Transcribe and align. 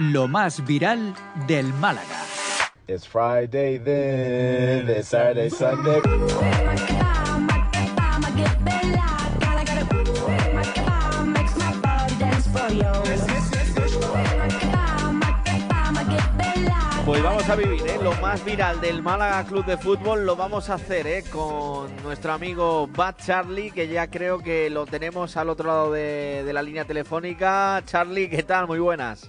Lo 0.00 0.28
más 0.28 0.64
viral 0.64 1.12
del 1.48 1.74
Málaga. 1.74 2.24
It's 2.86 3.04
Friday 3.04 3.78
then, 3.78 4.88
it's 4.88 5.08
Saturday, 5.08 5.50
Sunday. 5.50 6.00
Pues 17.04 17.22
vamos 17.24 17.48
a 17.48 17.56
vivir 17.56 17.82
¿eh? 17.84 17.98
lo 18.00 18.12
más 18.20 18.44
viral 18.44 18.80
del 18.80 19.02
Málaga 19.02 19.42
Club 19.48 19.66
de 19.66 19.76
Fútbol, 19.78 20.24
lo 20.24 20.36
vamos 20.36 20.70
a 20.70 20.74
hacer 20.74 21.08
¿eh? 21.08 21.24
con 21.32 21.88
nuestro 22.04 22.32
amigo 22.34 22.86
Bad 22.86 23.16
Charlie, 23.16 23.72
que 23.72 23.88
ya 23.88 24.08
creo 24.08 24.38
que 24.38 24.70
lo 24.70 24.86
tenemos 24.86 25.36
al 25.36 25.48
otro 25.48 25.66
lado 25.66 25.90
de, 25.90 26.44
de 26.44 26.52
la 26.52 26.62
línea 26.62 26.84
telefónica. 26.84 27.82
Charlie, 27.84 28.30
¿qué 28.30 28.44
tal? 28.44 28.68
Muy 28.68 28.78
buenas. 28.78 29.28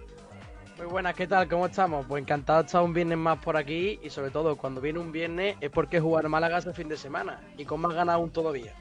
Muy 0.79 0.87
buenas, 0.87 1.13
¿qué 1.13 1.27
tal? 1.27 1.49
¿Cómo 1.49 1.65
estamos? 1.65 2.05
Pues 2.07 2.21
encantado 2.21 2.61
de 2.61 2.65
estar 2.67 2.81
un 2.81 2.93
viernes 2.93 3.17
más 3.17 3.37
por 3.39 3.57
aquí 3.57 3.99
y 4.01 4.09
sobre 4.09 4.31
todo 4.31 4.55
cuando 4.55 4.79
viene 4.79 4.99
un 4.99 5.11
viernes 5.11 5.57
es 5.59 5.69
porque 5.69 5.99
jugar 5.99 6.29
Málaga 6.29 6.59
es 6.59 6.65
el 6.65 6.73
fin 6.73 6.87
de 6.87 6.95
semana 6.95 7.41
y 7.57 7.65
con 7.65 7.81
más 7.81 7.93
ganas 7.93 8.15
aún 8.15 8.29
todavía. 8.31 8.73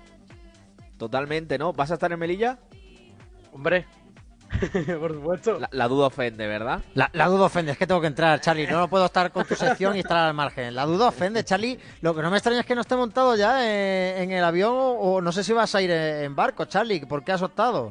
Totalmente, 0.97 1.59
¿no? 1.59 1.73
¿Vas 1.73 1.91
a 1.91 1.95
estar 1.95 2.13
en 2.13 2.21
Melilla? 2.21 2.59
Hombre, 3.53 3.85
por 5.01 5.13
supuesto. 5.13 5.59
La, 5.59 5.69
la 5.73 5.89
duda 5.89 6.07
ofende, 6.07 6.47
¿verdad? 6.47 6.83
La, 6.95 7.11
la 7.13 7.27
duda 7.27 7.47
ofende, 7.47 7.73
es 7.73 7.79
que 7.79 7.87
tengo 7.87 8.01
que 8.01 8.07
entrar, 8.07 8.41
Charlie. 8.41 8.69
No, 8.69 8.79
no 8.79 8.89
puedo 8.89 9.07
estar 9.07 9.33
con 9.33 9.45
tu 9.45 9.57
sección 9.57 9.97
y 9.97 10.01
estar 10.01 10.19
al 10.19 10.35
margen. 10.35 10.77
La 10.77 10.87
duda 10.87 11.09
ofende, 11.09 11.43
Charlie. 11.45 11.81
Lo 12.01 12.15
que 12.15 12.23
no 12.23 12.31
me 12.31 12.37
extraña 12.37 12.61
es 12.61 12.67
que 12.67 12.77
no 12.77 12.83
esté 12.83 12.95
montado 12.95 13.35
ya 13.35 13.67
eh, 13.67 14.23
en 14.23 14.31
el 14.31 14.45
avión 14.45 14.73
o, 14.73 14.93
o 14.93 15.21
no 15.21 15.33
sé 15.33 15.43
si 15.43 15.53
vas 15.53 15.75
a 15.75 15.83
ir 15.83 15.91
en 15.91 16.37
barco, 16.37 16.65
Charlie. 16.67 17.05
¿Por 17.07 17.25
qué 17.25 17.33
has 17.33 17.43
optado? 17.43 17.91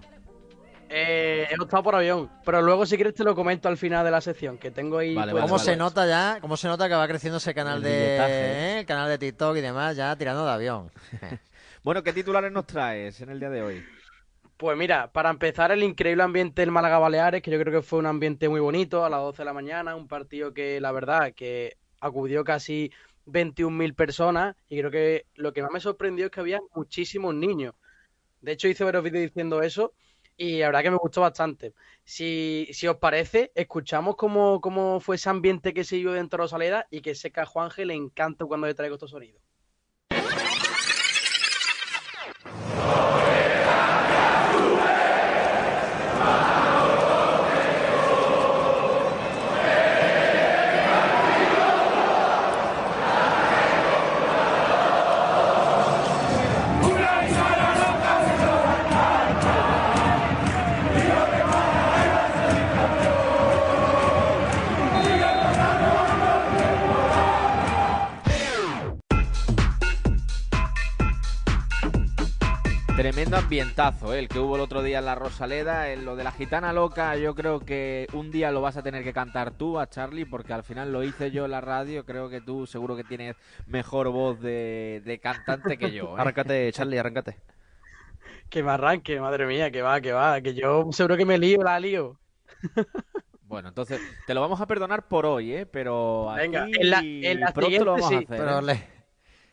Eh, 0.89 1.47
he 1.49 1.61
optado 1.61 1.83
por 1.83 1.95
avión, 1.95 2.29
pero 2.45 2.61
luego 2.61 2.85
si 2.85 2.95
quieres 2.95 3.13
te 3.13 3.23
lo 3.23 3.35
comento 3.35 3.67
al 3.67 3.77
final 3.77 4.05
de 4.05 4.11
la 4.11 4.21
sección, 4.21 4.57
que 4.57 4.71
tengo 4.71 4.97
ahí... 4.97 5.13
Vale, 5.15 5.33
pues, 5.33 5.41
¿Cómo 5.41 5.55
vale, 5.55 5.63
se 5.63 5.71
vale. 5.71 5.79
nota 5.79 6.07
ya? 6.07 6.37
¿Cómo 6.39 6.55
se 6.55 6.67
nota 6.67 6.87
que 6.87 6.95
va 6.95 7.07
creciendo 7.07 7.37
ese 7.37 7.53
canal 7.53 7.77
El 7.77 7.83
de 7.83 8.17
eh, 8.17 8.79
el 8.79 8.85
canal 8.85 9.09
de 9.09 9.17
TikTok 9.17 9.57
y 9.57 9.61
demás 9.61 9.95
ya 9.97 10.15
tirando 10.15 10.45
de 10.45 10.51
avión? 10.51 10.91
Bueno, 11.83 12.03
¿qué 12.03 12.11
titulares 12.11 12.51
nos 12.51 12.65
traes 12.65 13.21
en 13.21 13.29
el 13.29 13.39
día 13.39 13.49
de 13.49 13.61
hoy? 13.61 13.85
Pues 14.57 14.77
mira, 14.77 15.09
para 15.09 15.29
empezar 15.29 15.71
el 15.71 15.83
increíble 15.83 16.21
ambiente 16.21 16.61
del 16.61 16.71
Málaga 16.71 16.99
Baleares, 16.99 17.41
que 17.41 17.49
yo 17.49 17.57
creo 17.57 17.71
que 17.71 17.81
fue 17.81 17.99
un 17.99 18.07
ambiente 18.07 18.49
muy 18.49 18.59
bonito 18.59 19.05
a 19.05 19.09
las 19.09 19.21
12 19.21 19.37
de 19.37 19.45
la 19.45 19.53
mañana, 19.53 19.95
un 19.95 20.07
partido 20.09 20.53
que 20.53 20.81
la 20.81 20.91
verdad 20.91 21.33
que 21.33 21.77
acudió 22.01 22.43
casi 22.43 22.91
21.000 23.25 23.93
personas 23.93 24.55
y 24.67 24.79
creo 24.79 24.91
que 24.91 25.27
lo 25.35 25.53
que 25.53 25.61
más 25.61 25.71
me 25.71 25.79
sorprendió 25.79 26.25
es 26.25 26.31
que 26.31 26.41
había 26.41 26.59
muchísimos 26.75 27.33
niños. 27.35 27.73
De 28.41 28.51
hecho 28.51 28.67
hice 28.67 28.83
varios 28.83 29.03
vídeos 29.03 29.23
diciendo 29.23 29.61
eso 29.61 29.93
y 30.37 30.59
la 30.59 30.67
verdad 30.67 30.83
que 30.83 30.91
me 30.91 30.97
gustó 30.97 31.21
bastante. 31.21 31.73
Si, 32.03 32.67
si 32.71 32.87
os 32.87 32.97
parece, 32.97 33.51
escuchamos 33.55 34.15
cómo, 34.15 34.61
cómo 34.61 34.99
fue 34.99 35.15
ese 35.17 35.29
ambiente 35.29 35.73
que 35.73 35.83
se 35.83 35.97
vivió 35.97 36.13
dentro 36.13 36.37
de 36.37 36.43
Rosaleda 36.43 36.87
y 36.91 37.01
que 37.01 37.15
sé 37.15 37.31
que 37.31 37.41
a 37.41 37.45
Juanje 37.45 37.85
le 37.85 37.95
encanta 37.95 38.45
cuando 38.45 38.67
le 38.67 38.75
traigo 38.75 38.95
estos 38.95 39.11
sonidos. 39.11 39.41
Tremendo 73.27 73.43
ambientazo, 73.45 74.13
¿eh? 74.13 74.19
el 74.19 74.29
que 74.29 74.39
hubo 74.39 74.55
el 74.55 74.61
otro 74.61 74.81
día 74.81 74.99
en 74.99 75.05
la 75.05 75.13
Rosaleda. 75.13 75.91
En 75.91 76.05
lo 76.05 76.15
de 76.15 76.23
la 76.23 76.31
gitana 76.31 76.71
loca, 76.71 77.17
yo 77.17 77.35
creo 77.35 77.59
que 77.59 78.07
un 78.13 78.31
día 78.31 78.51
lo 78.51 78.61
vas 78.61 78.77
a 78.77 78.83
tener 78.83 79.03
que 79.03 79.11
cantar 79.11 79.51
tú 79.51 79.79
a 79.81 79.89
Charlie, 79.89 80.23
porque 80.25 80.53
al 80.53 80.63
final 80.63 80.93
lo 80.93 81.03
hice 81.03 81.29
yo 81.29 81.43
en 81.43 81.51
la 81.51 81.59
radio. 81.59 82.05
Creo 82.05 82.29
que 82.29 82.39
tú 82.39 82.65
seguro 82.65 82.95
que 82.95 83.03
tienes 83.03 83.35
mejor 83.65 84.11
voz 84.11 84.39
de, 84.39 85.01
de 85.03 85.19
cantante 85.19 85.77
que 85.77 85.91
yo. 85.91 86.11
¿eh? 86.17 86.21
Arráncate, 86.21 86.71
Charlie, 86.71 86.97
arráncate. 86.99 87.37
Que 88.49 88.63
me 88.63 88.71
arranque, 88.71 89.19
madre 89.19 89.45
mía, 89.45 89.71
que 89.71 89.81
va, 89.81 89.99
que 89.99 90.13
va, 90.13 90.39
que 90.39 90.53
yo 90.53 90.87
seguro 90.93 91.17
que 91.17 91.25
me 91.25 91.37
lío, 91.37 91.61
la 91.63 91.79
lío. 91.81 92.17
Bueno, 93.43 93.69
entonces 93.69 94.01
te 94.25 94.33
lo 94.33 94.41
vamos 94.41 94.59
a 94.59 94.67
perdonar 94.67 95.07
por 95.07 95.25
hoy, 95.25 95.53
¿eh? 95.53 95.65
pero 95.65 96.33
Venga, 96.35 96.65
en 96.65 96.89
la- 96.89 96.99
en 96.99 97.39
la 97.39 97.53
pronto 97.53 97.85
lo 97.85 97.95
siguiente 97.97 98.01
vamos 98.01 98.05
a 98.05 98.09
sí, 98.09 98.15
hacer. 98.15 98.27
Pero 98.27 98.59
¿eh? 98.59 98.61
le- 98.63 98.96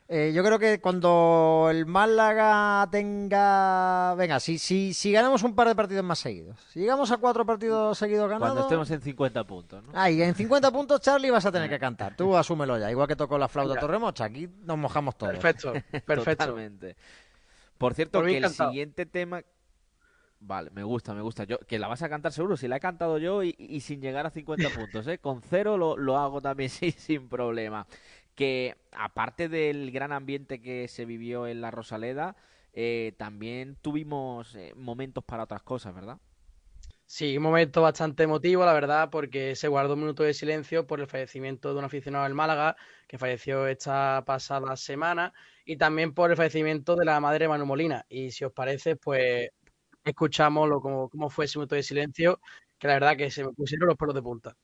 eh, 0.06 0.32
yo 0.34 0.44
creo 0.44 0.58
que 0.58 0.80
cuando 0.80 1.68
el 1.70 1.86
Málaga 1.86 2.86
tenga... 2.90 4.14
Venga, 4.16 4.38
si, 4.38 4.58
si, 4.58 4.92
si 4.92 5.12
ganamos 5.12 5.42
un 5.42 5.54
par 5.54 5.66
de 5.68 5.74
partidos 5.74 6.04
más 6.04 6.18
seguidos, 6.18 6.60
si 6.70 6.80
llegamos 6.80 7.10
a 7.10 7.16
cuatro 7.16 7.46
partidos 7.46 7.96
seguidos 7.96 8.28
ganados... 8.28 8.48
Cuando 8.48 8.62
estemos 8.62 8.90
en 8.90 9.00
50 9.00 9.44
puntos, 9.44 9.82
¿no? 9.82 9.92
Ahí, 9.94 10.20
en 10.20 10.34
50 10.34 10.70
puntos, 10.70 11.00
Charlie, 11.00 11.30
vas 11.30 11.46
a 11.46 11.52
tener 11.52 11.70
que 11.70 11.78
cantar. 11.78 12.16
Tú 12.16 12.36
asúmelo 12.36 12.78
ya. 12.78 12.90
Igual 12.90 13.08
que 13.08 13.16
tocó 13.16 13.38
la 13.38 13.48
flauta. 13.48 13.80
Torremocha. 13.80 14.24
Aquí 14.24 14.48
nos 14.64 14.76
mojamos 14.76 15.16
todos. 15.16 15.32
Perfecto, 15.32 15.72
perfecto. 16.04 16.44
Totalmente. 16.44 16.96
Por 17.78 17.94
cierto, 17.94 18.20
Por 18.20 18.28
que 18.28 18.36
el 18.38 18.50
siguiente 18.50 19.06
tema. 19.06 19.42
Vale, 20.40 20.70
me 20.70 20.82
gusta, 20.82 21.14
me 21.14 21.22
gusta. 21.22 21.44
Yo, 21.44 21.58
que 21.60 21.78
la 21.78 21.88
vas 21.88 22.02
a 22.02 22.08
cantar 22.10 22.30
seguro, 22.30 22.58
si 22.58 22.68
la 22.68 22.76
he 22.76 22.80
cantado 22.80 23.16
yo 23.16 23.42
y, 23.42 23.54
y 23.58 23.80
sin 23.80 24.02
llegar 24.02 24.26
a 24.26 24.30
50 24.30 24.68
puntos, 24.74 25.06
¿eh? 25.06 25.18
Con 25.18 25.40
cero 25.40 25.78
lo, 25.78 25.96
lo 25.96 26.18
hago 26.18 26.42
también 26.42 26.68
sí, 26.68 26.90
sin 26.90 27.28
problema. 27.28 27.86
Que 28.34 28.76
aparte 28.92 29.48
del 29.48 29.90
gran 29.92 30.12
ambiente 30.12 30.60
que 30.60 30.88
se 30.88 31.04
vivió 31.04 31.46
en 31.46 31.60
la 31.60 31.70
Rosaleda, 31.70 32.36
eh, 32.72 33.14
también 33.18 33.76
tuvimos 33.76 34.54
eh, 34.56 34.72
momentos 34.76 35.24
para 35.24 35.44
otras 35.44 35.62
cosas, 35.62 35.94
¿verdad? 35.94 36.20
Sí, 37.06 37.36
un 37.36 37.42
momento 37.42 37.82
bastante 37.82 38.22
emotivo, 38.24 38.64
la 38.64 38.72
verdad, 38.72 39.10
porque 39.10 39.54
se 39.56 39.68
guardó 39.68 39.94
un 39.94 40.00
minuto 40.00 40.22
de 40.22 40.32
silencio 40.34 40.86
por 40.86 41.00
el 41.00 41.06
fallecimiento 41.06 41.72
de 41.72 41.78
un 41.78 41.84
aficionado 41.84 42.24
del 42.24 42.34
Málaga, 42.34 42.76
que 43.06 43.18
falleció 43.18 43.66
esta 43.66 44.24
pasada 44.26 44.76
semana, 44.76 45.32
y 45.64 45.76
también 45.76 46.14
por 46.14 46.30
el 46.30 46.36
fallecimiento 46.36 46.96
de 46.96 47.04
la 47.04 47.20
madre 47.20 47.46
Manu 47.48 47.66
Molina. 47.66 48.04
Y 48.08 48.30
si 48.30 48.44
os 48.44 48.52
parece, 48.52 48.96
pues 48.96 49.50
escuchamos 50.04 50.68
lo, 50.68 50.80
cómo, 50.80 51.08
cómo 51.10 51.30
fue 51.30 51.46
ese 51.46 51.58
minuto 51.58 51.74
de 51.76 51.82
silencio, 51.82 52.40
que 52.78 52.88
la 52.88 52.94
verdad 52.94 53.16
que 53.16 53.30
se 53.30 53.44
me 53.44 53.52
pusieron 53.52 53.88
los 53.88 53.96
pelos 53.98 54.14
de 54.14 54.22
punta. 54.22 54.56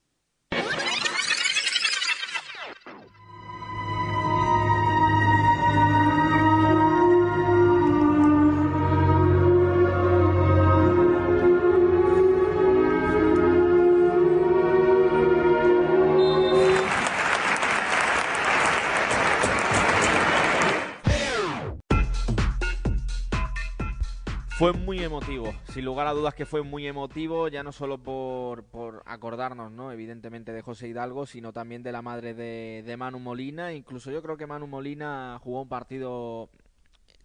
Emotivo, 25.10 25.52
sin 25.72 25.84
lugar 25.84 26.06
a 26.06 26.12
dudas 26.12 26.34
que 26.34 26.46
fue 26.46 26.62
muy 26.62 26.86
emotivo, 26.86 27.48
ya 27.48 27.64
no 27.64 27.72
solo 27.72 27.98
por, 27.98 28.62
por 28.62 29.02
acordarnos, 29.06 29.72
¿no? 29.72 29.90
Evidentemente 29.90 30.52
de 30.52 30.62
José 30.62 30.86
Hidalgo, 30.86 31.26
sino 31.26 31.52
también 31.52 31.82
de 31.82 31.90
la 31.90 32.00
madre 32.00 32.32
de, 32.32 32.84
de 32.86 32.96
Manu 32.96 33.18
Molina. 33.18 33.72
Incluso 33.72 34.12
yo 34.12 34.22
creo 34.22 34.36
que 34.36 34.46
Manu 34.46 34.68
Molina 34.68 35.40
jugó 35.42 35.62
un 35.62 35.68
partido 35.68 36.48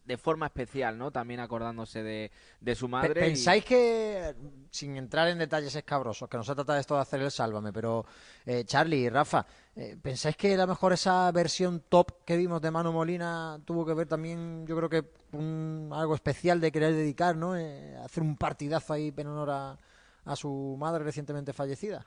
de 0.06 0.18
forma 0.18 0.46
especial, 0.46 0.98
¿no? 0.98 1.12
También 1.12 1.40
acordándose 1.40 2.04
de, 2.04 2.32
de 2.62 2.76
su 2.76 2.88
madre. 2.88 3.22
y- 3.22 3.24
¿Pensáis 3.32 3.66
que, 3.66 4.36
sin 4.70 4.96
entrar 4.98 5.28
en 5.30 5.40
detalles 5.40 5.76
escabrosos, 5.76 6.30
que 6.30 6.38
no 6.38 6.44
se 6.44 6.54
trata 6.54 6.76
de 6.76 6.82
esto 6.82 6.96
de 6.96 7.02
hacer 7.02 7.22
el 7.22 7.32
sálvame, 7.32 7.74
pero 7.74 8.06
eh, 8.46 8.64
Charlie 8.66 8.98
y 9.06 9.10
Rafa, 9.10 9.46
eh, 9.76 9.98
¿pensáis 10.02 10.38
que 10.38 10.54
a 10.54 10.58
lo 10.58 10.68
mejor 10.68 10.94
esa 10.94 11.32
versión 11.32 11.82
top 11.90 12.24
que 12.24 12.38
vimos 12.38 12.62
de 12.62 12.70
Manu 12.72 12.92
Molina 12.92 13.60
tuvo 13.66 13.86
que 13.86 13.94
ver 13.96 14.08
también, 14.08 14.66
yo 14.68 14.76
creo 14.78 14.90
que 14.90 15.12
un- 15.32 15.90
algo 15.92 16.14
especial 16.16 16.62
de 16.62 16.72
querer 16.72 16.94
dedicar, 16.94 17.36
¿no? 17.36 17.58
Eh, 17.58 17.98
hacer 17.98 18.22
un 18.22 18.38
partidazo 18.38 18.94
ahí 18.94 19.12
en 19.18 19.28
honor 19.28 19.50
a, 19.50 19.78
a 20.26 20.36
su 20.36 20.76
madre 20.80 21.04
recientemente 21.04 21.52
fallecida? 21.52 22.06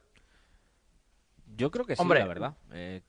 Yo 1.56 1.70
creo 1.70 1.84
que 1.84 1.96
sí, 1.96 2.02
Hombre. 2.02 2.20
la 2.20 2.26
verdad. 2.26 2.56
Eh, 2.72 3.02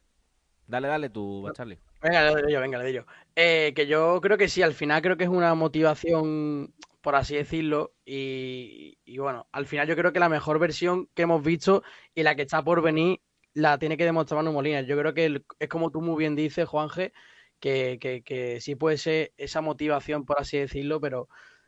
dale, 0.69 0.87
dale 0.87 1.09
tú, 1.09 1.49
Charlie. 1.53 1.79
Venga, 2.01 2.23
le 2.31 2.41
doy 2.41 2.53
yo, 2.53 2.61
venga, 2.61 2.77
le 2.77 2.83
doy 2.85 2.93
yo. 2.93 3.05
Eh, 3.35 3.73
que 3.75 3.85
yo 3.87 4.19
creo 4.21 4.37
que 4.37 4.47
sí, 4.47 4.61
al 4.61 4.73
final 4.73 5.01
creo 5.01 5.17
que 5.17 5.25
es 5.25 5.29
una 5.29 5.53
motivación, 5.55 6.73
por 7.01 7.15
así 7.15 7.35
decirlo, 7.35 7.93
y, 8.05 8.97
y 9.03 9.17
bueno, 9.17 9.47
al 9.51 9.65
final 9.65 9.87
yo 9.87 9.95
creo 9.95 10.13
que 10.13 10.19
la 10.19 10.29
mejor 10.29 10.59
versión 10.59 11.09
que 11.13 11.23
hemos 11.23 11.43
visto 11.43 11.83
y 12.15 12.23
la 12.23 12.35
que 12.35 12.43
está 12.43 12.63
por 12.63 12.81
venir 12.81 13.21
la 13.53 13.77
tiene 13.77 13.97
que 13.97 14.05
demostrar 14.05 14.37
Manu 14.41 14.53
Molina. 14.53 14.81
Yo 14.81 14.97
creo 14.97 15.13
que 15.13 15.25
el- 15.25 15.45
es 15.59 15.67
como 15.69 15.91
tú 15.91 16.01
muy 16.01 16.17
bien 16.17 16.35
dices, 16.35 16.67
Juanje, 16.69 17.11
que, 17.59 17.97
que, 17.99 18.23
que 18.23 18.61
sí 18.61 18.75
puede 18.75 18.97
ser 18.97 19.33
esa 19.37 19.59
motivación, 19.61 20.25
por 20.25 20.39
así 20.39 20.57
decirlo, 20.57 21.01
pero 21.01 21.27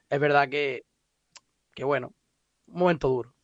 es 0.09 0.19
verdad 0.19 0.47
que, 0.49 0.85
que 1.75 1.83
bueno, 1.83 2.13
un 2.67 2.79
momento 2.79 3.09
duro. 3.09 3.35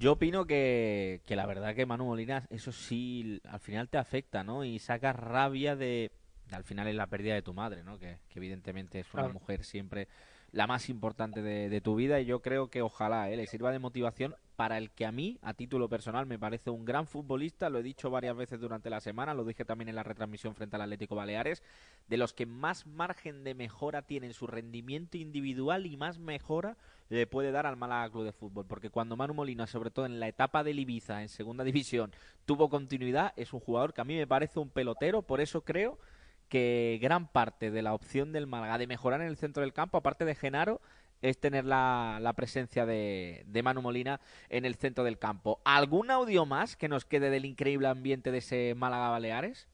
Yo 0.00 0.12
opino 0.12 0.46
que, 0.46 1.20
que 1.26 1.36
la 1.36 1.44
verdad 1.44 1.74
que 1.74 1.84
Manu 1.84 2.06
Molina, 2.06 2.46
eso 2.48 2.72
sí, 2.72 3.38
al 3.46 3.60
final 3.60 3.90
te 3.90 3.98
afecta, 3.98 4.42
¿no? 4.42 4.64
Y 4.64 4.78
sacas 4.78 5.14
rabia 5.14 5.76
de... 5.76 6.10
Al 6.52 6.64
final 6.64 6.88
es 6.88 6.94
la 6.94 7.06
pérdida 7.06 7.34
de 7.34 7.42
tu 7.42 7.52
madre, 7.52 7.84
¿no? 7.84 7.98
Que, 7.98 8.16
que 8.30 8.38
evidentemente 8.38 8.98
es 9.00 9.12
una 9.12 9.24
Claro. 9.24 9.34
mujer 9.34 9.62
siempre 9.62 10.08
la 10.52 10.66
más 10.66 10.88
importante 10.88 11.42
de, 11.42 11.68
de 11.68 11.80
tu 11.80 11.94
vida 11.94 12.20
y 12.20 12.26
yo 12.26 12.40
creo 12.40 12.68
que 12.68 12.82
ojalá 12.82 13.30
¿eh? 13.30 13.36
le 13.36 13.46
sirva 13.46 13.72
de 13.72 13.78
motivación 13.78 14.34
para 14.60 14.76
el 14.76 14.90
que 14.90 15.06
a 15.06 15.10
mí, 15.10 15.38
a 15.40 15.54
título 15.54 15.88
personal, 15.88 16.26
me 16.26 16.38
parece 16.38 16.68
un 16.68 16.84
gran 16.84 17.06
futbolista, 17.06 17.70
lo 17.70 17.78
he 17.78 17.82
dicho 17.82 18.10
varias 18.10 18.36
veces 18.36 18.60
durante 18.60 18.90
la 18.90 19.00
semana, 19.00 19.32
lo 19.32 19.46
dije 19.46 19.64
también 19.64 19.88
en 19.88 19.94
la 19.94 20.02
retransmisión 20.02 20.54
frente 20.54 20.76
al 20.76 20.82
Atlético 20.82 21.14
Baleares, 21.14 21.62
de 22.08 22.18
los 22.18 22.34
que 22.34 22.44
más 22.44 22.86
margen 22.86 23.42
de 23.42 23.54
mejora 23.54 24.02
tiene 24.02 24.26
en 24.26 24.34
su 24.34 24.46
rendimiento 24.46 25.16
individual 25.16 25.86
y 25.86 25.96
más 25.96 26.18
mejora 26.18 26.76
le 27.08 27.26
puede 27.26 27.52
dar 27.52 27.64
al 27.64 27.78
Málaga 27.78 28.10
Club 28.10 28.24
de 28.24 28.32
Fútbol, 28.32 28.66
porque 28.66 28.90
cuando 28.90 29.16
Manu 29.16 29.32
Molina, 29.32 29.66
sobre 29.66 29.90
todo 29.90 30.04
en 30.04 30.20
la 30.20 30.28
etapa 30.28 30.62
del 30.62 30.78
Ibiza 30.78 31.22
en 31.22 31.30
segunda 31.30 31.64
división, 31.64 32.12
tuvo 32.44 32.68
continuidad, 32.68 33.32
es 33.36 33.54
un 33.54 33.60
jugador 33.60 33.94
que 33.94 34.02
a 34.02 34.04
mí 34.04 34.14
me 34.14 34.26
parece 34.26 34.58
un 34.58 34.68
pelotero, 34.68 35.22
por 35.22 35.40
eso 35.40 35.62
creo 35.62 35.98
que 36.50 36.98
gran 37.02 37.28
parte 37.32 37.70
de 37.70 37.82
la 37.82 37.94
opción 37.94 38.32
del 38.32 38.46
Málaga 38.48 38.78
de 38.78 38.86
mejorar 38.88 39.22
en 39.22 39.28
el 39.28 39.38
centro 39.38 39.62
del 39.62 39.72
campo, 39.72 39.98
aparte 39.98 40.24
de 40.26 40.34
Genaro, 40.34 40.82
es 41.22 41.38
tener 41.40 41.64
la, 41.66 42.18
la 42.20 42.34
presencia 42.34 42.86
de, 42.86 43.44
de 43.46 43.62
Manu 43.62 43.82
Molina 43.82 44.20
en 44.50 44.64
el 44.66 44.74
centro 44.76 45.04
del 45.04 45.18
campo. 45.18 45.60
¿Algún 45.64 46.10
audio 46.10 46.46
más 46.46 46.76
que 46.76 46.88
nos 46.88 47.04
quede 47.06 47.30
del 47.30 47.44
increíble 47.46 47.88
ambiente 47.88 48.32
de 48.32 48.38
ese 48.38 48.74
Málaga 48.76 49.10
Baleares? 49.10 49.68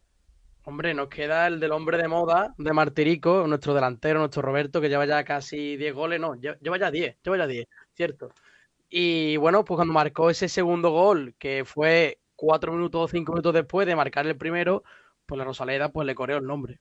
Hombre, 0.64 0.94
nos 0.94 1.08
queda 1.08 1.46
el 1.46 1.60
del 1.60 1.70
hombre 1.72 1.96
de 1.96 2.08
moda 2.08 2.52
de 2.58 2.72
Martirico, 2.72 3.46
nuestro 3.46 3.72
delantero, 3.72 4.18
nuestro 4.18 4.42
Roberto, 4.42 4.80
que 4.80 4.88
lleva 4.88 5.06
ya 5.06 5.22
casi 5.24 5.76
10 5.76 5.94
goles, 5.94 6.20
no, 6.20 6.34
lle- 6.34 6.58
lleva 6.60 6.76
ya 6.78 6.90
10, 6.90 7.16
lleva 7.22 7.36
ya 7.38 7.46
10, 7.46 7.68
cierto. 7.94 8.34
Y 8.88 9.36
bueno, 9.36 9.64
pues 9.64 9.76
cuando 9.76 9.94
marcó 9.94 10.30
ese 10.30 10.48
segundo 10.48 10.90
gol, 10.90 11.34
que 11.38 11.64
fue 11.64 12.20
4 12.36 12.72
minutos 12.72 13.02
o 13.04 13.08
5 13.08 13.32
minutos 13.32 13.54
después 13.54 13.86
de 13.86 13.94
marcar 13.96 14.26
el 14.26 14.36
primero, 14.36 14.82
pues 15.26 15.38
la 15.38 15.44
Rosaleda 15.44 15.90
pues 15.90 16.06
le 16.06 16.14
coreó 16.14 16.38
el 16.38 16.46
nombre. 16.46 16.78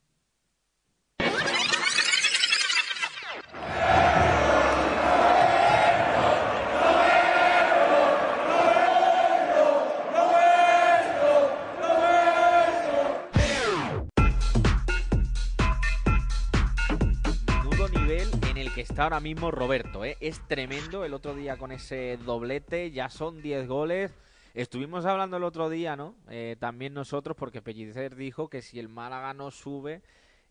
Menudo 17.48 17.90
nivel 17.90 18.30
en 18.50 18.58
el 18.58 18.72
que 18.74 18.82
está 18.82 19.04
ahora 19.04 19.20
mismo 19.20 19.50
Roberto, 19.50 20.06
¿eh? 20.06 20.18
Es 20.20 20.40
tremendo 20.48 21.04
el 21.04 21.14
otro 21.16 21.34
día 21.34 21.58
con 21.58 21.72
ese 21.72 22.18
doblete, 22.24 22.92
ya 22.92 23.10
son 23.10 23.42
10 23.42 23.68
goles. 23.68 24.12
Estuvimos 24.56 25.06
hablando 25.06 25.36
el 25.36 25.44
otro 25.44 25.70
día, 25.70 25.98
¿no? 25.98 26.16
Eh, 26.30 26.56
también 26.58 26.94
nosotros, 26.94 27.36
porque 27.36 27.62
Pellicer 27.62 28.16
dijo 28.16 28.48
que 28.48 28.62
si 28.62 28.80
el 28.80 28.88
Málaga 28.88 29.34
no 29.34 29.52
sube, 29.52 30.02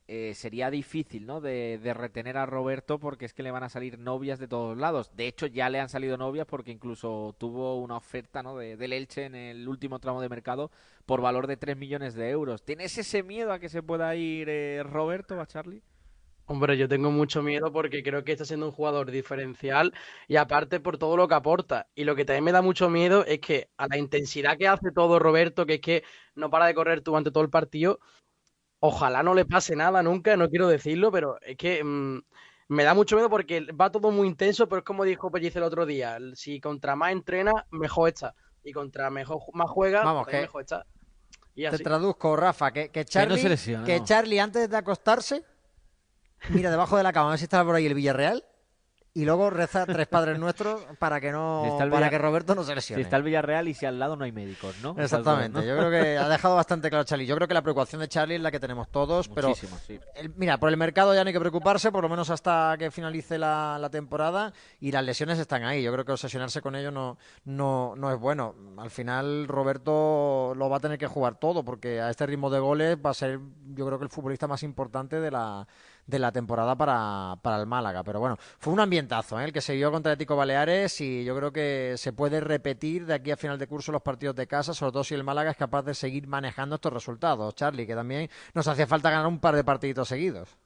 eh, 0.09 0.35
sería 0.35 0.71
difícil, 0.71 1.25
¿no? 1.25 1.41
De, 1.41 1.81
de 1.83 1.95
retener 1.95 2.37
a 2.37 2.45
Roberto 2.45 2.99
porque 2.99 3.25
es 3.25 3.33
que 3.33 3.43
le 3.43 3.51
van 3.51 3.62
a 3.62 3.71
salir 3.71 3.99
novias 3.99 4.39
de 4.39 4.47
todos 4.47 4.77
lados. 4.77 5.11
De 5.17 5.27
hecho, 5.27 5.47
ya 5.47 5.71
le 5.71 5.81
han 5.81 5.89
salido 5.89 6.19
novias 6.19 6.47
porque 6.47 6.71
incluso 6.71 7.35
tuvo 7.39 7.81
una 7.81 7.97
oferta, 7.97 8.43
¿no? 8.43 8.59
De, 8.59 8.77
del 8.77 8.93
Elche 8.93 9.25
en 9.25 9.35
el 9.35 9.67
último 9.67 9.99
tramo 10.01 10.21
de 10.21 10.29
mercado 10.29 10.71
por 11.07 11.23
valor 11.23 11.47
de 11.47 11.57
3 11.57 11.75
millones 11.75 12.12
de 12.12 12.29
euros. 12.29 12.62
¿Tienes 12.62 12.99
ese 12.99 13.23
miedo 13.23 13.53
a 13.53 13.59
que 13.59 13.71
se 13.71 13.83
pueda 13.83 14.15
ir 14.17 14.50
eh, 14.50 14.83
Roberto, 14.83 15.41
a 15.41 15.47
Charlie? 15.47 15.81
Hombre, 16.46 16.76
yo 16.76 16.88
tengo 16.88 17.11
mucho 17.11 17.43
miedo 17.43 17.73
porque 17.73 18.02
creo 18.02 18.23
que 18.23 18.32
está 18.32 18.44
siendo 18.44 18.67
un 18.67 18.73
jugador 18.73 19.11
diferencial 19.11 19.94
y 20.29 20.37
aparte 20.37 20.79
por 20.79 20.99
todo 20.99 21.17
lo 21.17 21.26
que 21.26 21.35
aporta. 21.35 21.88
Y 21.94 22.05
lo 22.05 22.14
que 22.14 22.26
también 22.26 22.44
me 22.44 22.52
da 22.52 22.61
mucho 22.61 22.91
miedo 22.91 23.25
es 23.25 23.41
que 23.41 23.70
a 23.79 23.87
la 23.88 23.96
intensidad 23.96 24.58
que 24.58 24.69
hace 24.69 24.91
todo 24.93 25.19
Roberto, 25.19 25.64
que 25.64 25.75
es 25.75 25.81
que 25.81 26.05
no 26.35 26.50
para 26.50 26.67
de 26.67 26.75
correr 26.75 27.02
durante 27.02 27.31
todo 27.31 27.43
el 27.43 27.50
partido, 27.50 27.99
ojalá 28.79 29.23
no 29.23 29.32
le 29.32 29.46
pase 29.46 29.75
nada 29.75 30.02
nunca, 30.02 30.37
no 30.37 30.50
quiero 30.50 30.69
decirlo, 30.69 31.11
pero 31.11 31.41
es 31.41 31.56
que 31.56 31.82
mm, 31.82 32.20
me 32.69 32.85
da 32.85 32.93
mucho 32.93 33.17
miedo 33.17 33.31
porque 33.31 33.67
va 33.73 33.90
todo 33.90 34.11
muy 34.11 34.29
intenso, 34.29 34.69
pero 34.69 34.81
es 34.81 34.85
como 34.85 35.05
dijo 35.05 35.31
Pellicer 35.31 35.62
el 35.62 35.69
otro 35.69 35.87
día, 35.87 36.19
si 36.35 36.61
contra 36.61 36.94
más 36.94 37.12
entrena, 37.12 37.67
mejor 37.70 38.11
está. 38.11 38.35
Y 38.62 38.73
contra 38.73 39.11
mejor 39.11 39.40
más 39.55 39.70
juega, 39.70 40.02
Vamos, 40.05 40.26
mejor 40.26 40.62
está. 40.62 40.87
Y 41.55 41.62
Te 41.62 41.69
así. 41.69 41.85
traduzco, 41.85 42.35
Rafa, 42.37 42.73
que, 42.73 42.88
que 42.88 43.05
Charlie, 43.05 43.56
que. 43.85 44.02
Charlie 44.02 44.40
antes 44.40 44.69
de 44.69 44.76
acostarse, 44.76 45.44
mira 46.50 46.70
debajo 46.70 46.96
de 46.96 47.02
la 47.02 47.12
cama 47.12 47.29
a 47.29 47.31
ver 47.31 47.38
si 47.38 47.44
está 47.44 47.64
por 47.64 47.75
ahí 47.75 47.87
el 47.87 47.94
Villarreal 47.94 48.44
y 49.17 49.25
luego 49.25 49.49
reza 49.49 49.87
tres 49.87 50.08
padres 50.08 50.41
nuestros 50.41 50.82
para 50.99 51.20
que 51.20 51.31
no 51.31 51.79
Si 51.81 51.88
para 51.88 52.11
que 52.11 52.19
Roberto 52.19 52.56
no 52.56 52.64
se 52.64 52.70
Si 52.70 52.75
lesione. 52.75 53.02
está 53.02 53.17
el 53.17 53.23
Villarreal 53.23 53.69
y 53.69 53.75
si 53.75 53.87
al 53.87 53.96
lado 53.96 54.17
no 54.17 54.25
hay 54.25 54.32
médicos, 54.32 54.75
¿no? 54.82 54.96
Exactamente, 54.99 55.64
yo 55.64 55.76
creo 55.76 55.88
que 55.88 56.19
ha 56.19 56.29
dejado 56.29 56.56
bastante 56.56 56.91
claro 56.91 57.05
Charlie. 57.05 57.25
Yo 57.25 57.37
creo 57.37 57.46
que 57.46 57.55
la 57.55 57.62
preocupación 57.62 58.00
de 58.00 58.08
Charlie 58.08 58.35
es 58.35 58.41
la 58.43 58.50
que 58.50 58.58
tenemos 58.58 58.88
todos, 58.91 59.29
¿no? 59.29 59.35
pero 59.37 59.50
Muchísimo, 59.50 59.79
sí. 59.87 60.00
el- 60.17 60.35
mira, 60.35 60.58
por 60.58 60.69
el 60.69 60.76
mercado 60.76 61.14
ya 61.14 61.23
no 61.23 61.29
hay 61.29 61.32
que 61.32 61.38
preocuparse, 61.38 61.93
por 61.93 62.02
lo 62.02 62.08
menos 62.08 62.29
hasta 62.29 62.75
que 62.76 62.90
finalice 62.90 63.38
la, 63.38 63.79
la 63.81 63.88
temporada 63.88 64.52
y 64.81 64.90
las 64.90 65.05
lesiones 65.05 65.38
están 65.38 65.62
ahí. 65.62 65.81
Yo 65.81 65.93
creo 65.93 66.05
que 66.05 66.11
obsesionarse 66.11 66.61
con 66.61 66.75
ello 66.75 66.90
no, 66.90 67.17
no, 67.44 67.94
no 67.97 68.11
es 68.12 68.19
bueno. 68.19 68.56
Al 68.79 68.90
final 68.90 69.47
Roberto 69.47 70.55
lo 70.56 70.69
va 70.69 70.79
a 70.79 70.81
tener 70.81 70.99
que 70.99 71.06
jugar 71.06 71.37
todo 71.37 71.64
porque 71.64 72.00
a 72.00 72.11
este 72.11 72.26
ritmo 72.26 72.50
de 72.50 72.58
goles 72.58 72.97
va 72.97 73.11
a 73.11 73.14
ser 73.14 73.38
yo 73.76 73.87
creo 73.87 73.99
que 74.00 74.06
el 74.06 74.11
futbolista 74.11 74.49
más 74.49 74.64
importante 74.64 75.20
de 75.20 75.31
la, 75.31 75.69
de 76.06 76.19
la 76.19 76.33
temporada 76.33 76.77
para, 76.77 77.37
para 77.43 77.59
el 77.59 77.67
Málaga. 77.67 78.03
Pero 78.05 78.21
bueno, 78.21 78.37
fue 78.59 78.73
un 78.73 78.81
ambientazo 78.81 79.41
¿eh? 79.41 79.45
el 79.45 79.53
que 79.53 79.61
se 79.61 79.75
vio 79.75 79.91
contra 79.91 80.12
Atlético 80.12 80.37
Baleares 80.37 81.01
y 81.01 81.25
yo 81.25 81.37
creo 81.37 81.52
que 81.52 81.95
se 81.97 82.12
puede 82.12 82.40
repetir 82.40 83.07
de 83.07 83.14
aquí 83.14 83.31
a 83.31 83.37
final 83.37 83.59
de 83.59 83.67
curso 83.67 83.93
los 83.93 84.02
partidos 84.02 84.37
de 84.37 84.47
casa, 84.47 84.75
sobre 84.75 84.93
todo 84.93 85.05
si 85.05 85.14
el 85.14 85.25
Málaga 85.25 85.50
es 85.50 85.57
capaz 85.57 85.83
de 85.83 85.95
seguir 85.95 86.26
manejando 86.26 86.76
estos 86.76 86.93
resultados. 86.93 87.55
Charlie, 87.55 87.87
que 87.87 87.95
también 87.95 88.28
nos 88.55 88.69
hacía 88.69 88.87
falta 88.87 89.11
ganar 89.11 89.26
un 89.26 89.38
par 89.38 89.55
de 89.57 89.64
partiditos 89.64 90.09
seguidos. 90.09 90.57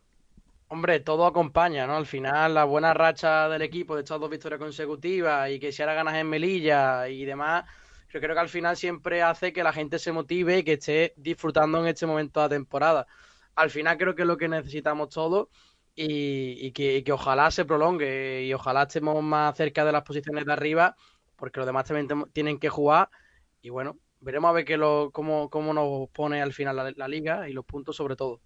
Hombre, 0.70 1.00
todo 1.00 1.24
acompaña, 1.24 1.86
¿no? 1.86 1.96
Al 1.96 2.04
final, 2.04 2.52
la 2.52 2.64
buena 2.64 2.92
racha 2.92 3.48
del 3.48 3.62
equipo 3.62 3.94
de 3.94 4.02
estas 4.02 4.20
dos 4.20 4.28
victorias 4.28 4.60
consecutivas 4.60 5.50
y 5.50 5.58
que 5.58 5.72
si 5.72 5.80
ahora 5.80 5.94
ganas 5.94 6.16
en 6.16 6.28
Melilla 6.28 7.08
y 7.08 7.24
demás, 7.24 7.64
yo 8.10 8.20
creo 8.20 8.34
que 8.34 8.40
al 8.40 8.50
final 8.50 8.76
siempre 8.76 9.22
hace 9.22 9.52
que 9.52 9.62
la 9.62 9.72
gente 9.72 9.98
se 9.98 10.12
motive 10.12 10.58
y 10.58 10.64
que 10.64 10.74
esté 10.74 11.14
disfrutando 11.16 11.80
en 11.80 11.86
este 11.86 12.06
momento 12.06 12.40
de 12.40 12.44
la 12.44 12.50
temporada. 12.50 13.06
Al 13.58 13.70
final 13.70 13.98
creo 13.98 14.14
que 14.14 14.22
es 14.22 14.28
lo 14.28 14.36
que 14.36 14.46
necesitamos 14.46 15.08
todos 15.08 15.48
y, 15.96 16.64
y 16.64 16.70
que, 16.70 16.98
y 16.98 17.02
que 17.02 17.10
ojalá 17.12 17.50
se 17.50 17.64
prolongue 17.64 18.44
y 18.44 18.54
ojalá 18.54 18.84
estemos 18.84 19.20
más 19.20 19.56
cerca 19.56 19.84
de 19.84 19.90
las 19.90 20.04
posiciones 20.04 20.46
de 20.46 20.52
arriba, 20.52 20.94
porque 21.34 21.58
los 21.58 21.66
demás 21.66 21.84
también 21.84 22.08
tienen 22.32 22.60
que 22.60 22.68
jugar 22.68 23.10
y 23.60 23.70
bueno, 23.70 23.98
veremos 24.20 24.48
a 24.48 24.52
ver 24.52 24.64
qué 24.64 24.76
lo, 24.76 25.10
cómo, 25.12 25.50
cómo 25.50 25.74
nos 25.74 26.08
pone 26.10 26.40
al 26.40 26.52
final 26.52 26.76
la, 26.76 26.92
la 26.94 27.08
liga 27.08 27.48
y 27.48 27.52
los 27.52 27.64
puntos 27.64 27.96
sobre 27.96 28.14
todo. 28.14 28.40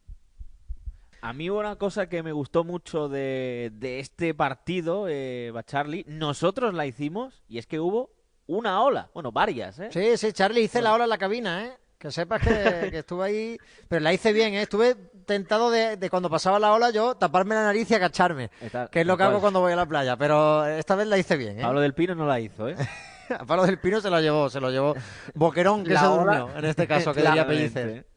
A 1.20 1.34
mí 1.34 1.50
una 1.50 1.76
cosa 1.76 2.08
que 2.08 2.22
me 2.22 2.32
gustó 2.32 2.64
mucho 2.64 3.10
de, 3.10 3.70
de 3.74 4.00
este 4.00 4.32
partido, 4.32 5.06
eh, 5.08 5.52
Charlie, 5.66 6.04
nosotros 6.08 6.72
la 6.72 6.86
hicimos 6.86 7.44
y 7.48 7.58
es 7.58 7.66
que 7.66 7.80
hubo 7.80 8.10
una 8.46 8.82
ola, 8.82 9.10
bueno, 9.12 9.30
varias, 9.30 9.78
¿eh? 9.78 9.88
Sí, 9.92 10.16
sí, 10.16 10.32
Charlie, 10.32 10.62
hice 10.62 10.80
la 10.80 10.94
ola 10.94 11.04
en 11.04 11.10
la 11.10 11.18
cabina, 11.18 11.66
¿eh? 11.66 11.76
Que 12.02 12.10
sepas 12.10 12.42
que, 12.42 12.88
que 12.90 12.98
estuve 12.98 13.24
ahí, 13.24 13.58
pero 13.88 14.00
la 14.00 14.12
hice 14.12 14.32
bien, 14.32 14.54
¿eh? 14.54 14.62
Estuve 14.62 14.96
tentado 15.24 15.70
de, 15.70 15.96
de 15.96 16.10
cuando 16.10 16.28
pasaba 16.28 16.58
la 16.58 16.72
ola 16.72 16.90
yo 16.90 17.14
taparme 17.14 17.54
la 17.54 17.62
nariz 17.62 17.88
y 17.90 17.94
agacharme, 17.94 18.50
Está- 18.60 18.88
que 18.88 19.02
es 19.02 19.06
lo 19.06 19.16
que 19.16 19.22
hago 19.22 19.40
cuando 19.40 19.60
voy 19.60 19.72
a 19.72 19.76
la 19.76 19.86
playa, 19.86 20.16
pero 20.16 20.66
esta 20.66 20.96
vez 20.96 21.06
la 21.06 21.16
hice 21.16 21.36
bien, 21.36 21.60
¿eh? 21.60 21.62
Pablo 21.62 21.80
del 21.80 21.94
Pino 21.94 22.16
no 22.16 22.26
la 22.26 22.40
hizo, 22.40 22.68
¿eh? 22.68 22.74
A 23.38 23.46
Pablo 23.46 23.64
del 23.66 23.78
Pino 23.78 24.00
se 24.00 24.10
lo 24.10 24.20
llevó, 24.20 24.50
se 24.50 24.58
lo 24.60 24.70
llevó 24.72 24.94
Boquerón, 25.34 25.84
que 25.84 25.92
La 25.94 26.00
se 26.00 26.06
ola- 26.08 26.38
durmió, 26.40 26.58
en 26.58 26.64
este 26.64 26.88
caso, 26.88 27.14
que 27.14 27.22
diría 27.22 27.46
Pellicer. 27.46 27.72
Claramente. 27.82 28.08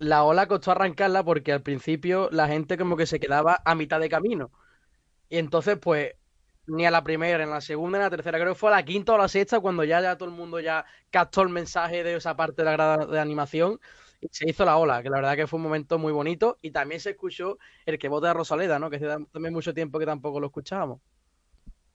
la 0.00 0.24
ola 0.24 0.46
costó 0.46 0.72
arrancarla 0.72 1.24
porque 1.24 1.52
al 1.54 1.62
principio 1.62 2.28
la 2.30 2.46
gente 2.46 2.76
como 2.76 2.96
que 2.98 3.06
se 3.06 3.18
quedaba 3.18 3.62
a 3.64 3.74
mitad 3.74 3.98
de 4.00 4.10
camino. 4.10 4.50
Y 5.30 5.38
entonces, 5.38 5.78
pues, 5.80 6.12
ni 6.68 6.86
a 6.86 6.90
la 6.90 7.02
primera, 7.02 7.44
a 7.44 7.46
la 7.46 7.60
segunda, 7.60 7.98
a 7.98 8.02
la 8.02 8.10
tercera, 8.10 8.38
creo 8.38 8.54
que 8.54 8.58
fue 8.58 8.70
a 8.70 8.76
la 8.76 8.84
quinta 8.84 9.14
o 9.14 9.18
la 9.18 9.28
sexta 9.28 9.60
cuando 9.60 9.84
ya, 9.84 10.00
ya 10.00 10.16
todo 10.16 10.28
el 10.28 10.34
mundo 10.34 10.60
ya 10.60 10.84
captó 11.10 11.42
el 11.42 11.48
mensaje 11.48 12.04
de 12.04 12.16
esa 12.16 12.36
parte 12.36 12.62
de 12.62 12.64
la 12.66 12.72
grada 12.72 13.06
de 13.06 13.20
animación 13.20 13.80
y 14.20 14.28
se 14.30 14.48
hizo 14.48 14.64
la 14.64 14.76
ola, 14.76 15.02
que 15.02 15.10
la 15.10 15.16
verdad 15.16 15.36
que 15.36 15.46
fue 15.46 15.58
un 15.58 15.64
momento 15.64 15.98
muy 15.98 16.12
bonito 16.12 16.58
y 16.62 16.70
también 16.70 17.00
se 17.00 17.10
escuchó 17.10 17.58
el 17.86 17.98
que 17.98 18.08
vota 18.08 18.28
de 18.28 18.34
Rosaleda, 18.34 18.78
¿no? 18.78 18.90
Que 18.90 18.96
hace 18.96 19.06
también 19.32 19.54
mucho 19.54 19.74
tiempo 19.74 19.98
que 19.98 20.06
tampoco 20.06 20.40
lo 20.40 20.46
escuchábamos. 20.48 21.00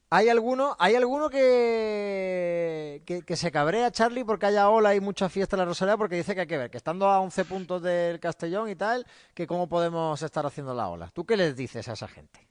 Hay 0.09 0.29
alguno, 0.29 0.75
hay 0.77 0.95
alguno 0.95 1.27
que, 1.29 3.01
que, 3.05 3.23
que 3.23 3.35
se 3.35 3.51
cabrea, 3.51 3.91
Charlie, 3.91 4.23
porque 4.23 4.45
haya 4.45 4.69
ola 4.69 4.93
y 4.93 4.99
mucha 4.99 5.27
fiesta 5.27 5.55
en 5.55 5.61
la 5.61 5.65
Rosaleda, 5.65 5.97
porque 5.97 6.15
dice 6.17 6.35
que 6.35 6.41
hay 6.41 6.47
que 6.47 6.57
ver, 6.57 6.69
que 6.69 6.77
estando 6.77 7.07
a 7.07 7.19
11 7.19 7.45
puntos 7.45 7.81
del 7.81 8.19
Castellón 8.19 8.69
y 8.69 8.75
tal, 8.75 9.07
que 9.33 9.47
cómo 9.47 9.67
podemos 9.67 10.21
estar 10.21 10.45
haciendo 10.45 10.75
la 10.75 10.87
ola. 10.89 11.09
¿Tú 11.13 11.25
qué 11.25 11.35
les 11.35 11.55
dices 11.55 11.87
a 11.87 11.93
esa 11.93 12.07
gente? 12.07 12.47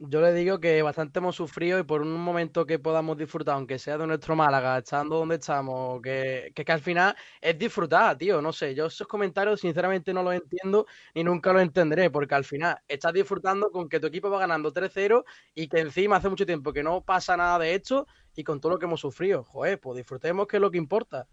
Yo 0.00 0.20
le 0.20 0.32
digo 0.32 0.60
que 0.60 0.80
bastante 0.82 1.18
hemos 1.18 1.34
sufrido 1.34 1.76
y 1.80 1.82
por 1.82 2.02
un 2.02 2.12
momento 2.20 2.64
que 2.64 2.78
podamos 2.78 3.16
disfrutar, 3.18 3.56
aunque 3.56 3.80
sea 3.80 3.98
de 3.98 4.06
nuestro 4.06 4.36
Málaga, 4.36 4.78
estando 4.78 5.16
donde 5.18 5.34
estamos, 5.36 6.00
que, 6.00 6.52
que, 6.54 6.64
que 6.64 6.70
al 6.72 6.80
final 6.80 7.16
es 7.40 7.58
disfrutar, 7.58 8.16
tío. 8.16 8.40
No 8.40 8.52
sé, 8.52 8.76
yo 8.76 8.86
esos 8.86 9.08
comentarios 9.08 9.60
sinceramente 9.60 10.14
no 10.14 10.22
los 10.22 10.34
entiendo 10.34 10.86
ni 11.16 11.24
nunca 11.24 11.52
los 11.52 11.62
entenderé, 11.62 12.10
porque 12.10 12.36
al 12.36 12.44
final 12.44 12.78
estás 12.86 13.12
disfrutando 13.12 13.70
con 13.72 13.88
que 13.88 13.98
tu 13.98 14.06
equipo 14.06 14.30
va 14.30 14.38
ganando 14.38 14.72
3-0 14.72 15.24
y 15.52 15.66
que 15.68 15.80
encima 15.80 16.16
hace 16.16 16.28
mucho 16.28 16.46
tiempo 16.46 16.72
que 16.72 16.84
no 16.84 17.02
pasa 17.02 17.36
nada 17.36 17.58
de 17.58 17.74
esto 17.74 18.06
y 18.36 18.44
con 18.44 18.60
todo 18.60 18.72
lo 18.72 18.78
que 18.78 18.86
hemos 18.86 19.00
sufrido. 19.00 19.42
Joder, 19.42 19.80
pues 19.80 19.96
disfrutemos 19.96 20.46
que 20.46 20.58
es 20.58 20.60
lo 20.60 20.70
que 20.70 20.78
importa. 20.78 21.26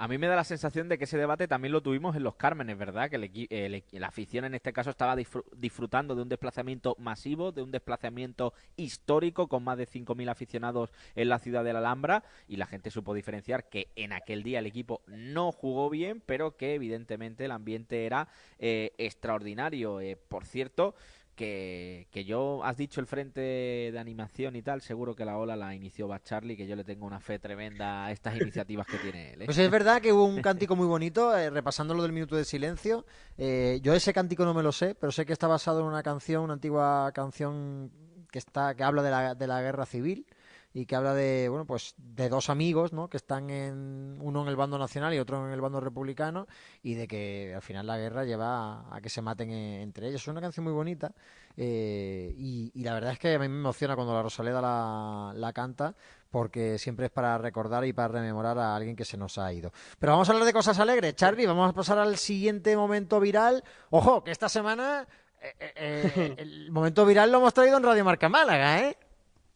A 0.00 0.08
mí 0.08 0.16
me 0.16 0.28
da 0.28 0.34
la 0.34 0.44
sensación 0.44 0.88
de 0.88 0.96
que 0.96 1.04
ese 1.04 1.18
debate 1.18 1.46
también 1.46 1.72
lo 1.72 1.82
tuvimos 1.82 2.16
en 2.16 2.22
los 2.22 2.36
Cármenes, 2.36 2.78
¿verdad? 2.78 3.10
Que 3.10 3.84
la 3.92 4.06
afición 4.06 4.46
en 4.46 4.54
este 4.54 4.72
caso 4.72 4.88
estaba 4.88 5.14
disfrutando 5.14 6.14
de 6.14 6.22
un 6.22 6.30
desplazamiento 6.30 6.96
masivo, 6.98 7.52
de 7.52 7.60
un 7.60 7.70
desplazamiento 7.70 8.54
histórico 8.78 9.46
con 9.46 9.62
más 9.62 9.76
de 9.76 9.86
5.000 9.86 10.30
aficionados 10.30 10.90
en 11.16 11.28
la 11.28 11.38
ciudad 11.38 11.64
de 11.64 11.74
la 11.74 11.80
Alhambra 11.80 12.24
y 12.48 12.56
la 12.56 12.64
gente 12.64 12.90
supo 12.90 13.12
diferenciar 13.12 13.68
que 13.68 13.88
en 13.94 14.14
aquel 14.14 14.42
día 14.42 14.60
el 14.60 14.66
equipo 14.66 15.02
no 15.06 15.52
jugó 15.52 15.90
bien, 15.90 16.22
pero 16.24 16.56
que 16.56 16.72
evidentemente 16.72 17.44
el 17.44 17.50
ambiente 17.50 18.06
era 18.06 18.28
eh, 18.58 18.92
extraordinario. 18.96 20.00
Eh, 20.00 20.16
por 20.16 20.46
cierto, 20.46 20.94
que, 21.40 22.24
yo, 22.26 22.62
has 22.64 22.76
dicho 22.76 23.00
el 23.00 23.06
frente 23.06 23.40
de 23.40 23.98
animación 23.98 24.56
y 24.56 24.62
tal, 24.62 24.82
seguro 24.82 25.14
que 25.14 25.24
la 25.24 25.38
ola 25.38 25.56
la 25.56 25.74
inició 25.74 26.06
Bad 26.06 26.22
Charlie, 26.22 26.56
que 26.56 26.66
yo 26.66 26.76
le 26.76 26.84
tengo 26.84 27.06
una 27.06 27.18
fe 27.18 27.38
tremenda 27.38 28.04
a 28.04 28.12
estas 28.12 28.36
iniciativas 28.36 28.86
que 28.86 28.98
tiene 28.98 29.32
él. 29.32 29.42
¿eh? 29.42 29.44
Pues 29.46 29.56
es 29.56 29.70
verdad 29.70 30.02
que 30.02 30.12
hubo 30.12 30.26
un 30.26 30.42
cántico 30.42 30.76
muy 30.76 30.86
bonito, 30.86 31.36
eh, 31.36 31.48
repasando 31.48 31.94
lo 31.94 32.02
del 32.02 32.12
minuto 32.12 32.36
de 32.36 32.44
silencio. 32.44 33.06
Eh, 33.38 33.80
yo 33.82 33.94
ese 33.94 34.12
cántico 34.12 34.44
no 34.44 34.52
me 34.52 34.62
lo 34.62 34.70
sé, 34.70 34.94
pero 34.94 35.12
sé 35.12 35.24
que 35.24 35.32
está 35.32 35.46
basado 35.46 35.80
en 35.80 35.86
una 35.86 36.02
canción, 36.02 36.44
una 36.44 36.54
antigua 36.54 37.10
canción 37.14 37.90
que 38.30 38.38
está 38.38 38.74
que 38.74 38.84
habla 38.84 39.02
de 39.02 39.10
la, 39.10 39.34
de 39.34 39.46
la 39.46 39.62
guerra 39.62 39.86
civil 39.86 40.26
y 40.72 40.86
que 40.86 40.96
habla 40.96 41.14
de 41.14 41.48
bueno 41.48 41.64
pues 41.64 41.94
de 41.96 42.28
dos 42.28 42.50
amigos 42.50 42.92
¿no? 42.92 43.08
que 43.08 43.16
están 43.16 43.50
en 43.50 44.18
uno 44.20 44.42
en 44.42 44.48
el 44.48 44.56
bando 44.56 44.78
nacional 44.78 45.12
y 45.14 45.18
otro 45.18 45.46
en 45.46 45.52
el 45.52 45.60
bando 45.60 45.80
republicano 45.80 46.46
y 46.82 46.94
de 46.94 47.08
que 47.08 47.52
al 47.54 47.62
final 47.62 47.86
la 47.86 47.98
guerra 47.98 48.24
lleva 48.24 48.80
a, 48.80 48.96
a 48.96 49.00
que 49.00 49.08
se 49.08 49.22
maten 49.22 49.50
eh, 49.50 49.82
entre 49.82 50.08
ellos 50.08 50.22
es 50.22 50.28
una 50.28 50.40
canción 50.40 50.64
muy 50.64 50.72
bonita 50.72 51.12
eh, 51.56 52.32
y, 52.38 52.70
y, 52.74 52.84
la 52.84 52.94
verdad 52.94 53.12
es 53.12 53.18
que 53.18 53.34
a 53.34 53.38
mí 53.38 53.48
me 53.48 53.58
emociona 53.58 53.94
cuando 53.94 54.14
la 54.14 54.22
Rosaleda 54.22 54.62
la, 54.62 55.32
la 55.34 55.52
canta 55.52 55.94
porque 56.30 56.78
siempre 56.78 57.06
es 57.06 57.12
para 57.12 57.36
recordar 57.38 57.84
y 57.84 57.92
para 57.92 58.08
rememorar 58.08 58.58
a 58.58 58.76
alguien 58.76 58.94
que 58.94 59.04
se 59.04 59.16
nos 59.16 59.36
ha 59.36 59.52
ido. 59.52 59.72
Pero 59.98 60.12
vamos 60.12 60.28
a 60.28 60.32
hablar 60.32 60.46
de 60.46 60.52
cosas 60.52 60.78
alegres, 60.78 61.16
Charlie, 61.16 61.46
vamos 61.46 61.68
a 61.68 61.72
pasar 61.72 61.98
al 61.98 62.16
siguiente 62.16 62.76
momento 62.76 63.18
viral. 63.18 63.64
Ojo, 63.90 64.22
que 64.22 64.30
esta 64.30 64.48
semana 64.48 65.06
eh, 65.40 65.54
eh, 65.76 66.34
el 66.38 66.70
momento 66.70 67.04
viral 67.06 67.32
lo 67.32 67.38
hemos 67.38 67.54
traído 67.54 67.76
en 67.76 67.82
Radio 67.82 68.04
Marca 68.04 68.28
Málaga, 68.28 68.80
¿eh? 68.80 68.96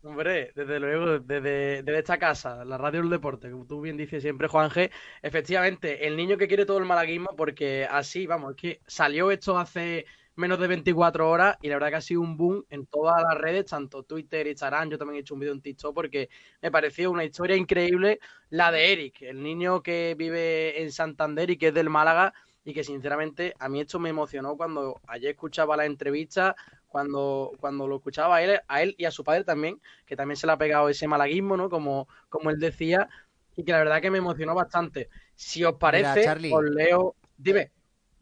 Hombre, 0.05 0.53
desde 0.55 0.79
luego, 0.79 1.19
desde, 1.19 1.99
esta 1.99 2.19
casa, 2.19 2.63
la 2.63 2.77
radio 2.77 3.01
del 3.01 3.09
deporte, 3.09 3.51
como 3.51 3.65
tú 3.65 3.81
bien 3.81 3.97
dices 3.97 4.23
siempre, 4.23 4.49
Juan 4.49 4.69
G, 4.69 4.91
efectivamente, 5.23 6.07
el 6.07 6.15
niño 6.15 6.37
que 6.37 6.47
quiere 6.47 6.67
todo 6.67 6.77
el 6.77 6.85
malaguismo, 6.85 7.31
porque 7.35 7.89
así, 7.91 8.27
vamos, 8.27 8.51
es 8.51 8.57
que 8.61 8.81
salió 8.87 9.31
esto 9.31 9.57
hace 9.57 10.05
menos 10.37 10.59
de 10.61 10.67
24 10.67 11.31
horas 11.31 11.57
y 11.63 11.69
la 11.69 11.77
verdad 11.77 11.89
que 11.89 11.97
ha 11.97 12.01
sido 12.03 12.21
un 12.21 12.37
boom 12.37 12.67
en 12.69 12.85
todas 12.85 13.23
las 13.23 13.39
redes, 13.39 13.65
tanto 13.65 14.03
Twitter, 14.03 14.47
Instagram, 14.47 14.91
yo 14.91 14.99
también 14.99 15.17
he 15.17 15.21
hecho 15.21 15.33
un 15.33 15.41
vídeo 15.41 15.55
en 15.55 15.63
TikTok 15.63 15.95
porque 15.95 16.29
me 16.61 16.71
pareció 16.71 17.11
una 17.11 17.25
historia 17.25 17.57
increíble 17.57 18.21
la 18.51 18.71
de 18.71 18.93
Eric, 18.93 19.23
el 19.23 19.43
niño 19.43 19.83
que 19.83 20.15
vive 20.19 20.83
en 20.83 20.93
Santander 20.93 21.49
y 21.49 21.57
que 21.57 21.69
es 21.69 21.75
del 21.75 21.89
Málaga 21.89 22.35
y 22.63 22.75
que 22.75 22.85
sinceramente 22.85 23.55
a 23.59 23.71
mí 23.71 23.81
esto 23.81 23.99
me 23.99 24.11
emocionó 24.11 24.57
cuando 24.57 25.01
ayer 25.07 25.31
escuchaba 25.31 25.77
la 25.77 25.87
entrevista, 25.87 26.57
cuando, 26.95 27.51
cuando 27.59 27.89
lo 27.89 27.97
escuchaba 27.97 28.37
a 28.37 28.43
él, 28.45 28.61
a 28.69 28.81
él 28.81 28.95
y 28.97 29.05
a 29.05 29.11
su 29.11 29.25
padre 29.25 29.43
también, 29.43 29.81
que 30.07 30.15
también 30.15 30.37
se 30.37 30.47
le 30.47 30.53
ha 30.53 30.57
pegado 30.57 30.89
ese 30.89 31.09
malaguismo, 31.09 31.57
¿no? 31.57 31.69
Como, 31.69 32.07
como 32.29 32.51
él 32.51 32.61
decía, 32.61 33.09
y 33.57 33.65
que 33.65 33.73
la 33.73 33.79
verdad 33.79 34.01
que 34.01 34.13
me 34.13 34.19
emocionó 34.19 34.55
bastante. 34.55 35.09
Si 35.35 35.65
os 35.65 35.75
parece, 35.75 36.21
Mira, 36.21 36.23
Charlie, 36.23 36.53
os 36.53 36.63
leo. 36.63 37.17
Dime, 37.37 37.73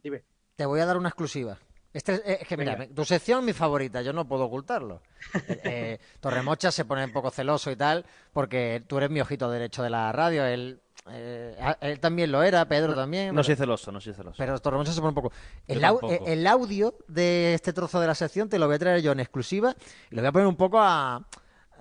dime. 0.02 0.24
Te 0.56 0.64
voy 0.64 0.80
a 0.80 0.86
dar 0.86 0.96
una 0.96 1.10
exclusiva. 1.10 1.58
Este 1.92 2.14
es, 2.14 2.22
es, 2.24 2.48
que 2.48 2.56
mira, 2.56 2.88
tu 2.88 3.04
sección 3.04 3.40
es 3.40 3.44
mi 3.44 3.52
favorita, 3.52 4.00
yo 4.00 4.14
no 4.14 4.26
puedo 4.26 4.44
ocultarlo. 4.44 5.02
eh, 5.34 5.60
eh, 5.64 6.00
Torremocha 6.20 6.72
se 6.72 6.86
pone 6.86 7.04
un 7.04 7.12
poco 7.12 7.30
celoso 7.30 7.70
y 7.70 7.76
tal, 7.76 8.06
porque 8.32 8.82
tú 8.86 8.96
eres 8.96 9.10
mi 9.10 9.20
ojito 9.20 9.50
derecho 9.50 9.82
de 9.82 9.90
la 9.90 10.10
radio, 10.12 10.46
él, 10.46 10.80
eh, 11.10 11.56
él 11.80 11.98
también 11.98 12.30
lo 12.30 12.42
era, 12.42 12.64
Pedro 12.66 12.94
también. 12.94 13.34
No 13.34 13.42
soy 13.42 13.56
celoso, 13.56 13.90
no 13.90 14.00
soy 14.00 14.14
celoso. 14.14 14.36
Pero 14.38 14.58
Torremocha 14.60 14.92
se 14.92 15.00
pone 15.00 15.08
un 15.08 15.14
poco. 15.14 15.32
El, 15.66 15.84
au 15.84 15.98
el, 16.26 16.46
audio 16.46 16.94
de 17.08 17.54
este 17.54 17.72
trozo 17.72 18.00
de 18.00 18.06
la 18.06 18.14
sección 18.14 18.48
te 18.48 18.58
lo 18.58 18.66
voy 18.66 18.76
a 18.76 18.78
traer 18.78 19.02
yo 19.02 19.12
en 19.12 19.20
exclusiva 19.20 19.74
y 20.10 20.14
lo 20.14 20.22
voy 20.22 20.28
a 20.28 20.32
poner 20.32 20.46
un 20.46 20.56
poco 20.56 20.78
a 20.80 21.26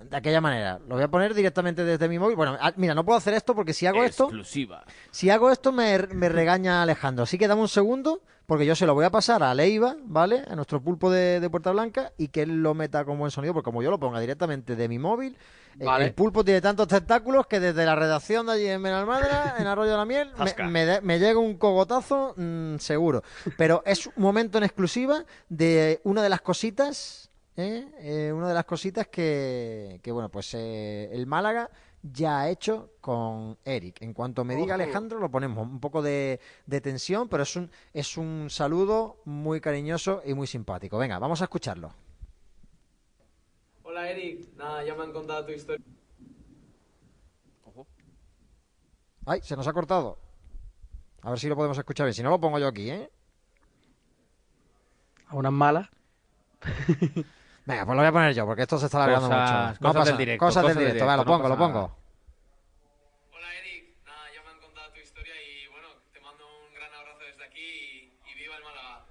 de 0.08 0.16
aquella 0.16 0.40
manera. 0.40 0.78
Lo 0.88 0.94
voy 0.94 1.04
a 1.04 1.08
poner 1.08 1.34
directamente 1.34 1.84
desde 1.84 2.08
mi 2.08 2.18
móvil. 2.18 2.36
Bueno, 2.36 2.56
mira, 2.76 2.94
no 2.94 3.04
puedo 3.04 3.18
hacer 3.18 3.34
esto 3.34 3.54
porque 3.54 3.72
si 3.72 3.86
hago 3.86 4.02
Exclusiva. 4.04 4.84
esto. 4.86 4.92
Si 5.10 5.30
hago 5.30 5.50
esto, 5.50 5.72
me, 5.72 5.98
me, 6.08 6.28
regaña 6.28 6.82
Alejandro. 6.82 7.24
Así 7.24 7.38
que 7.38 7.48
dame 7.48 7.60
un 7.60 7.68
segundo, 7.68 8.22
porque 8.46 8.66
yo 8.66 8.74
se 8.74 8.86
lo 8.86 8.94
voy 8.94 9.04
a 9.04 9.10
pasar 9.10 9.42
a 9.42 9.54
Leiva, 9.54 9.96
¿vale? 10.04 10.44
A 10.48 10.54
nuestro 10.54 10.82
pulpo 10.82 11.10
de, 11.10 11.40
de 11.40 11.50
Puerta 11.50 11.70
Blanca, 11.72 12.12
y 12.18 12.28
que 12.28 12.42
él 12.42 12.62
lo 12.62 12.74
meta 12.74 13.04
con 13.04 13.18
buen 13.18 13.30
sonido, 13.30 13.54
porque 13.54 13.64
como 13.64 13.82
yo 13.82 13.90
lo 13.90 13.98
ponga 13.98 14.20
directamente 14.20 14.76
de 14.76 14.88
mi 14.88 14.98
móvil, 14.98 15.36
vale. 15.76 16.06
el 16.06 16.14
pulpo 16.14 16.44
tiene 16.44 16.60
tantos 16.60 16.88
tentáculos 16.88 17.46
que 17.46 17.60
desde 17.60 17.84
la 17.84 17.94
redacción 17.94 18.46
de 18.46 18.52
allí 18.52 18.66
en 18.66 18.82
Benalmadra, 18.82 19.56
en 19.58 19.66
Arroyo 19.66 19.92
de 19.92 19.96
la 19.96 20.04
Miel, 20.04 20.30
me, 20.58 20.68
me, 20.68 21.00
me, 21.00 21.18
llega 21.18 21.38
un 21.38 21.56
cogotazo 21.56 22.34
mmm, 22.36 22.76
seguro. 22.76 23.22
Pero 23.56 23.82
es 23.86 24.06
un 24.06 24.14
momento 24.16 24.58
en 24.58 24.64
exclusiva 24.64 25.24
de 25.48 26.00
una 26.04 26.22
de 26.22 26.28
las 26.28 26.40
cositas 26.40 27.31
¿Eh? 27.56 27.86
Eh, 27.98 28.32
una 28.32 28.48
de 28.48 28.54
las 28.54 28.64
cositas 28.64 29.08
que, 29.08 30.00
que 30.02 30.10
bueno, 30.10 30.30
pues 30.30 30.54
eh, 30.54 31.10
el 31.12 31.26
Málaga 31.26 31.70
ya 32.02 32.40
ha 32.40 32.50
hecho 32.50 32.92
con 33.00 33.58
Eric. 33.64 34.00
En 34.00 34.14
cuanto 34.14 34.42
me 34.44 34.56
diga 34.56 34.74
Alejandro, 34.74 35.18
lo 35.18 35.30
ponemos 35.30 35.66
un 35.66 35.78
poco 35.78 36.00
de, 36.00 36.40
de, 36.66 36.80
tensión, 36.80 37.28
pero 37.28 37.42
es 37.42 37.54
un, 37.54 37.70
es 37.92 38.16
un 38.16 38.48
saludo 38.48 39.20
muy 39.26 39.60
cariñoso 39.60 40.22
y 40.24 40.32
muy 40.32 40.46
simpático. 40.46 40.96
Venga, 40.96 41.18
vamos 41.18 41.42
a 41.42 41.44
escucharlo. 41.44 41.92
Hola 43.82 44.10
Eric, 44.10 44.54
nada, 44.56 44.82
ya 44.84 44.94
me 44.94 45.02
han 45.02 45.12
contado 45.12 45.44
tu 45.44 45.52
historia. 45.52 45.84
Ojo. 47.66 47.86
Ay, 49.26 49.40
se 49.42 49.56
nos 49.56 49.68
ha 49.68 49.72
cortado. 49.74 50.18
A 51.20 51.30
ver 51.30 51.38
si 51.38 51.48
lo 51.48 51.54
podemos 51.54 51.76
escuchar 51.76 52.06
bien. 52.06 52.14
Si 52.14 52.22
no, 52.22 52.30
lo 52.30 52.40
pongo 52.40 52.58
yo 52.58 52.66
aquí, 52.66 52.90
¿eh? 52.90 53.10
¿A 55.28 55.36
unas 55.36 55.52
malas? 55.52 55.88
Venga, 57.64 57.84
pues 57.86 57.94
lo 57.96 58.02
voy 58.02 58.08
a 58.08 58.12
poner 58.12 58.34
yo, 58.34 58.44
porque 58.44 58.62
esto 58.62 58.78
se 58.78 58.86
está 58.86 59.04
alargando 59.04 59.28
mucho. 59.28 59.52
No 59.80 59.88
cosas 59.88 59.94
pasa, 59.94 60.10
del 60.10 60.18
directo. 60.18 60.44
Cosas, 60.44 60.62
cosas 60.62 60.76
del 60.76 60.84
directo, 60.86 61.04
Venga, 61.04 61.16
lo 61.16 61.24
pongo, 61.24 61.48
lo 61.48 61.56
pongo. 61.56 61.96
Hola 63.32 63.54
Eric, 63.58 63.84
nada, 64.04 64.18
ya 64.34 64.42
me 64.42 64.50
han 64.50 64.58
contado 64.60 64.90
tu 64.92 64.98
historia 64.98 65.34
y 65.40 65.68
bueno, 65.68 65.88
te 66.12 66.20
mando 66.20 66.44
un 66.66 66.74
gran 66.74 66.92
abrazo 66.92 67.20
desde 67.20 67.44
aquí 67.44 67.60
y, 67.60 68.30
y 68.30 68.34
viva 68.34 68.56
el 68.56 68.64
Málaga. 68.64 69.04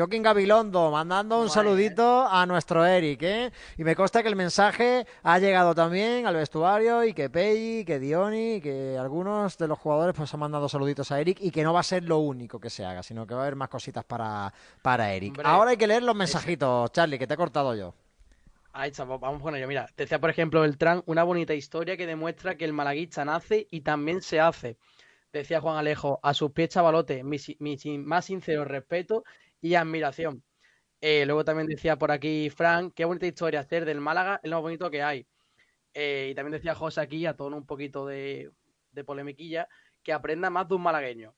Joaquín 0.00 0.22
Gabilondo, 0.22 0.90
mandando 0.90 1.42
un 1.42 1.50
saludito 1.50 2.26
a 2.26 2.46
nuestro 2.46 2.86
Eric, 2.86 3.22
¿eh? 3.22 3.52
Y 3.76 3.84
me 3.84 3.94
consta 3.94 4.22
que 4.22 4.30
el 4.30 4.34
mensaje 4.34 5.06
ha 5.22 5.38
llegado 5.38 5.74
también 5.74 6.26
al 6.26 6.36
vestuario 6.36 7.04
y 7.04 7.12
que 7.12 7.28
Pei, 7.28 7.84
que 7.84 7.98
Dioni, 7.98 8.62
que 8.62 8.96
algunos 8.98 9.58
de 9.58 9.68
los 9.68 9.78
jugadores 9.78 10.16
pues 10.16 10.32
han 10.32 10.40
mandado 10.40 10.70
saluditos 10.70 11.12
a 11.12 11.20
Eric 11.20 11.36
y 11.42 11.50
que 11.50 11.62
no 11.62 11.74
va 11.74 11.80
a 11.80 11.82
ser 11.82 12.04
lo 12.04 12.16
único 12.16 12.58
que 12.58 12.70
se 12.70 12.82
haga, 12.82 13.02
sino 13.02 13.26
que 13.26 13.34
va 13.34 13.40
a 13.40 13.42
haber 13.42 13.56
más 13.56 13.68
cositas 13.68 14.02
para, 14.02 14.50
para 14.80 15.12
Eric. 15.12 15.32
Hombre, 15.32 15.46
Ahora 15.46 15.70
hay 15.72 15.76
que 15.76 15.86
leer 15.86 16.02
los 16.02 16.16
mensajitos, 16.16 16.86
ese... 16.86 16.92
Charlie, 16.94 17.18
que 17.18 17.26
te 17.26 17.34
he 17.34 17.36
cortado 17.36 17.74
yo. 17.74 17.92
Ahí 18.72 18.92
está, 18.92 19.04
vamos 19.04 19.42
con 19.42 19.54
ello. 19.54 19.68
Mira, 19.68 19.86
decía 19.98 20.18
por 20.18 20.30
ejemplo 20.30 20.62
Beltrán 20.62 21.02
una 21.04 21.24
bonita 21.24 21.52
historia 21.52 21.98
que 21.98 22.06
demuestra 22.06 22.54
que 22.54 22.64
el 22.64 22.72
malaguista 22.72 23.26
nace 23.26 23.66
y 23.70 23.82
también 23.82 24.22
se 24.22 24.40
hace. 24.40 24.78
Decía 25.30 25.60
Juan 25.60 25.76
Alejo, 25.76 26.20
a 26.22 26.32
sus 26.32 26.52
pies 26.52 26.70
chavalote, 26.70 27.22
mi, 27.22 27.36
mi 27.58 27.98
más 27.98 28.24
sincero 28.24 28.64
respeto 28.64 29.24
y 29.60 29.74
admiración. 29.74 30.42
Eh, 31.00 31.24
luego 31.26 31.44
también 31.44 31.66
decía 31.66 31.96
por 31.96 32.10
aquí 32.10 32.50
Frank, 32.50 32.92
qué 32.94 33.04
bonita 33.04 33.26
historia 33.26 33.60
hacer 33.60 33.84
del 33.84 34.00
Málaga, 34.00 34.40
es 34.42 34.50
lo 34.50 34.56
más 34.56 34.62
bonito 34.62 34.90
que 34.90 35.02
hay. 35.02 35.26
Eh, 35.94 36.28
y 36.32 36.34
también 36.34 36.52
decía 36.52 36.74
José 36.74 37.00
aquí, 37.00 37.26
a 37.26 37.36
todo 37.36 37.48
un 37.56 37.66
poquito 37.66 38.06
de, 38.06 38.52
de 38.92 39.04
polemiquilla, 39.04 39.68
que 40.02 40.12
aprenda 40.12 40.50
más 40.50 40.68
de 40.68 40.74
un 40.74 40.82
malagueño. 40.82 41.34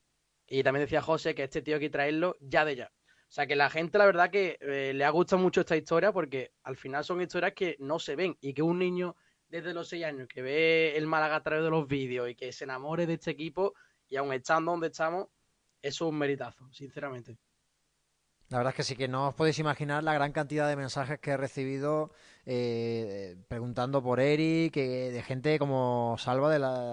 Y 0.47 0.63
también 0.63 0.85
decía 0.85 1.03
José 1.03 1.35
que 1.35 1.45
este 1.45 1.63
tío 1.63 1.77
hay 1.77 1.81
que 1.81 1.91
traerlo 1.91 2.37
ya 2.41 2.65
de 2.65 2.77
ya. 2.77 2.93
O 3.33 3.35
sea 3.35 3.47
que 3.47 3.57
la 3.57 3.71
gente, 3.71 3.97
la 3.97 4.05
verdad, 4.05 4.31
que 4.31 4.59
eh, 4.61 4.93
le 4.95 5.05
ha 5.05 5.11
gustado 5.11 5.41
mucho 5.41 5.63
esta 5.63 5.77
historia 5.77 6.13
porque 6.13 6.53
al 6.65 6.77
final 6.77 7.03
son 7.03 7.23
historias 7.23 7.55
que 7.55 7.77
no 7.79 7.99
se 7.99 8.15
ven 8.15 8.37
y 8.43 8.53
que 8.53 8.61
un 8.61 8.79
niño 8.79 9.17
desde 9.49 9.73
los 9.73 9.89
seis 9.89 10.05
años 10.05 10.29
que 10.29 10.43
ve 10.43 10.97
el 10.97 11.07
Málaga 11.07 11.37
a 11.37 11.43
través 11.43 11.65
de 11.65 11.71
los 11.71 11.87
vídeos 11.87 12.29
y 12.29 12.35
que 12.35 12.53
se 12.53 12.65
enamore 12.65 13.07
de 13.07 13.15
este 13.15 13.31
equipo 13.31 13.75
y 14.09 14.17
aún 14.17 14.33
estando 14.35 14.73
donde 14.73 14.89
estamos, 14.89 15.29
eso 15.81 16.05
es 16.07 16.11
un 16.11 16.19
meritazo, 16.19 16.71
sinceramente. 16.73 17.39
La 18.53 18.59
verdad 18.59 18.73
es 18.73 18.77
que 18.77 18.83
sí 18.83 18.97
que 18.97 19.09
no 19.09 19.29
os 19.29 19.35
podéis 19.35 19.59
imaginar 19.61 20.05
la 20.05 20.13
gran 20.13 20.31
cantidad 20.31 20.69
de 20.69 20.77
mensajes 20.77 21.19
que 21.19 21.31
he 21.31 21.37
recibido 21.39 22.11
eh, 22.45 23.37
preguntando 23.49 24.03
por 24.03 24.19
Eric, 24.21 24.73
que- 24.75 25.11
de 25.13 25.23
gente 25.23 25.59
como 25.59 26.17
Salva 26.19 26.51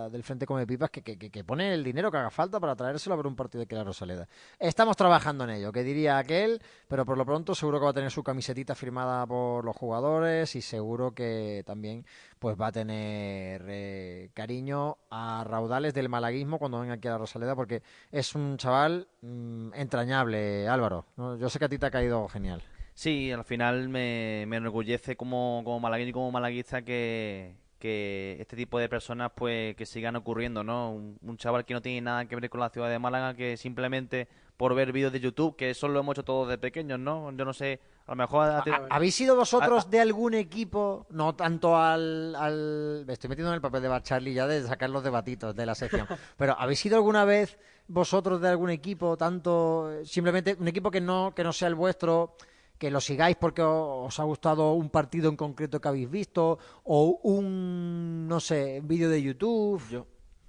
del 0.10 0.24
Frente 0.24 0.46
Come 0.46 0.68
Pipas 0.68 0.90
que, 0.92 1.02
que- 1.02 1.18
que- 1.18 1.44
pone 1.44 1.74
el 1.74 1.84
dinero 1.84 2.12
que 2.12 2.18
haga 2.18 2.30
falta 2.30 2.60
para 2.60 2.76
traérselo 2.76 3.14
a 3.14 3.18
ver 3.18 3.28
un 3.28 3.36
partido 3.36 3.66
de 3.66 3.76
la 3.76 3.84
Rosaleda. 3.84 4.28
Estamos 4.60 4.96
trabajando 4.96 5.44
en 5.46 5.52
ello, 5.52 5.72
que 5.72 5.84
diría 5.84 6.18
aquel, 6.18 6.62
pero 6.88 7.06
por 7.06 7.18
lo 7.18 7.26
pronto 7.26 7.56
seguro 7.56 7.80
que 7.80 7.86
va 7.86 7.92
a 7.92 7.94
tener 7.94 8.12
su 8.12 8.24
camisetita 8.24 8.76
firmada 8.76 9.26
por 9.26 9.66
los 9.66 9.76
jugadores 9.76 10.56
y 10.56 10.62
seguro 10.62 11.12
que 11.14 11.64
también 11.66 12.06
pues 12.38 12.56
va 12.60 12.68
a 12.68 12.72
tener 12.72 13.64
eh, 13.68 14.30
cariño 14.34 14.98
a 15.10 15.44
raudales 15.48 15.94
del 15.94 16.10
malaguismo 16.10 16.60
cuando 16.60 16.80
venga 16.80 16.94
aquí 16.96 17.08
a 17.08 17.12
la 17.12 17.18
Rosaleda 17.18 17.56
porque 17.56 17.82
es 18.12 18.36
un 18.36 18.58
chaval 18.58 19.08
mm, 19.22 19.74
entrañable, 19.74 20.68
Álvaro. 20.68 21.06
Yo 21.18 21.50
sé 21.50 21.60
que 21.60 21.66
a 21.66 21.70
ti 21.70 21.78
te 21.78 21.86
ha 21.88 21.92
caído 21.92 22.28
genial. 22.28 22.62
Sí, 23.00 23.32
al 23.32 23.46
final 23.46 23.88
me, 23.88 24.44
me 24.46 24.58
enorgullece 24.58 25.16
como, 25.16 25.62
como 25.64 25.80
malagueño 25.80 26.10
y 26.10 26.12
como 26.12 26.34
malaguista 26.34 26.82
que, 26.82 27.56
que 27.80 28.36
este 28.42 28.58
tipo 28.58 28.78
de 28.78 28.90
personas 28.90 29.32
pues 29.34 29.74
que 29.78 29.86
sigan 29.86 30.18
ocurriendo, 30.18 30.66
¿no? 30.66 30.92
Un, 30.92 31.18
un 31.22 31.38
chaval 31.38 31.64
que 31.64 31.74
no 31.74 31.82
tiene 31.82 32.02
nada 32.02 32.26
que 32.26 32.36
ver 32.36 32.50
con 32.50 32.60
la 32.60 32.68
ciudad 32.70 32.90
de 32.90 33.00
Málaga, 33.00 33.36
que 33.36 33.56
simplemente 33.56 34.28
por 34.58 34.76
ver 34.76 34.92
vídeos 34.92 35.14
de 35.14 35.22
YouTube, 35.22 35.56
que 35.56 35.70
eso 35.70 35.88
lo 35.88 36.02
hemos 36.02 36.14
hecho 36.16 36.26
todos 36.26 36.50
de 36.50 36.58
pequeños, 36.58 37.00
¿no? 37.00 37.32
Yo 37.32 37.46
no 37.46 37.54
sé, 37.54 37.80
a 38.06 38.12
lo 38.12 38.16
mejor... 38.18 38.50
a 38.50 38.64
ti- 38.66 38.72
¿Ha- 38.72 38.88
¿Habéis 38.90 39.16
sido 39.16 39.34
vosotros 39.38 39.90
de 39.90 40.02
algún 40.02 40.34
equipo, 40.34 41.08
no 41.10 41.34
tanto 41.36 41.78
al, 41.78 42.36
al... 42.36 43.06
Me 43.08 43.14
estoy 43.14 43.30
metiendo 43.30 43.52
en 43.52 43.56
el 43.56 43.62
papel 43.62 43.82
de 43.82 43.88
Bar 43.88 44.04
Charlie 44.04 44.34
ya 44.34 44.46
de 44.46 44.62
sacar 44.64 44.90
los 44.90 45.06
debatitos 45.06 45.56
de 45.56 45.66
la 45.66 45.74
sección, 45.74 46.06
pero 46.36 46.54
¿habéis 46.60 46.80
sido 46.80 46.98
alguna 46.98 47.24
vez 47.24 47.58
vosotros 47.88 48.42
de 48.42 48.50
algún 48.50 48.72
equipo, 48.72 49.16
tanto 49.16 49.90
simplemente 50.04 50.58
un 50.60 50.68
equipo 50.68 50.92
que 50.92 51.00
no, 51.00 51.34
que 51.34 51.46
no 51.46 51.54
sea 51.54 51.70
el 51.70 51.76
vuestro, 51.76 52.36
que 52.80 52.90
lo 52.90 53.02
sigáis 53.02 53.36
porque 53.36 53.62
os 53.62 54.20
ha 54.20 54.24
gustado 54.24 54.74
un 54.74 54.90
partido 54.90 55.30
en 55.30 55.36
concreto 55.36 55.80
que 55.80 55.88
habéis 55.88 56.10
visto, 56.10 56.58
o 56.84 57.20
un, 57.24 58.28
no 58.28 58.40
sé, 58.40 58.82
vídeo 58.84 59.10
de 59.10 59.22
YouTube? 59.22 59.84
Yo, 59.90 60.08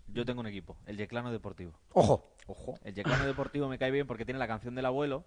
yo 0.08 0.24
tengo 0.24 0.40
un 0.40 0.46
equipo, 0.46 0.76
el 0.86 0.96
Yeclano 0.96 1.32
Deportivo. 1.32 1.72
Ojo, 1.92 2.30
Ojo. 2.46 2.78
El 2.82 2.94
Yeclano 2.94 3.26
Deportivo 3.26 3.68
me 3.68 3.78
cae 3.78 3.90
bien 3.90 4.06
porque 4.06 4.24
tiene 4.24 4.38
la 4.38 4.48
canción 4.48 4.74
del 4.74 4.86
abuelo, 4.86 5.24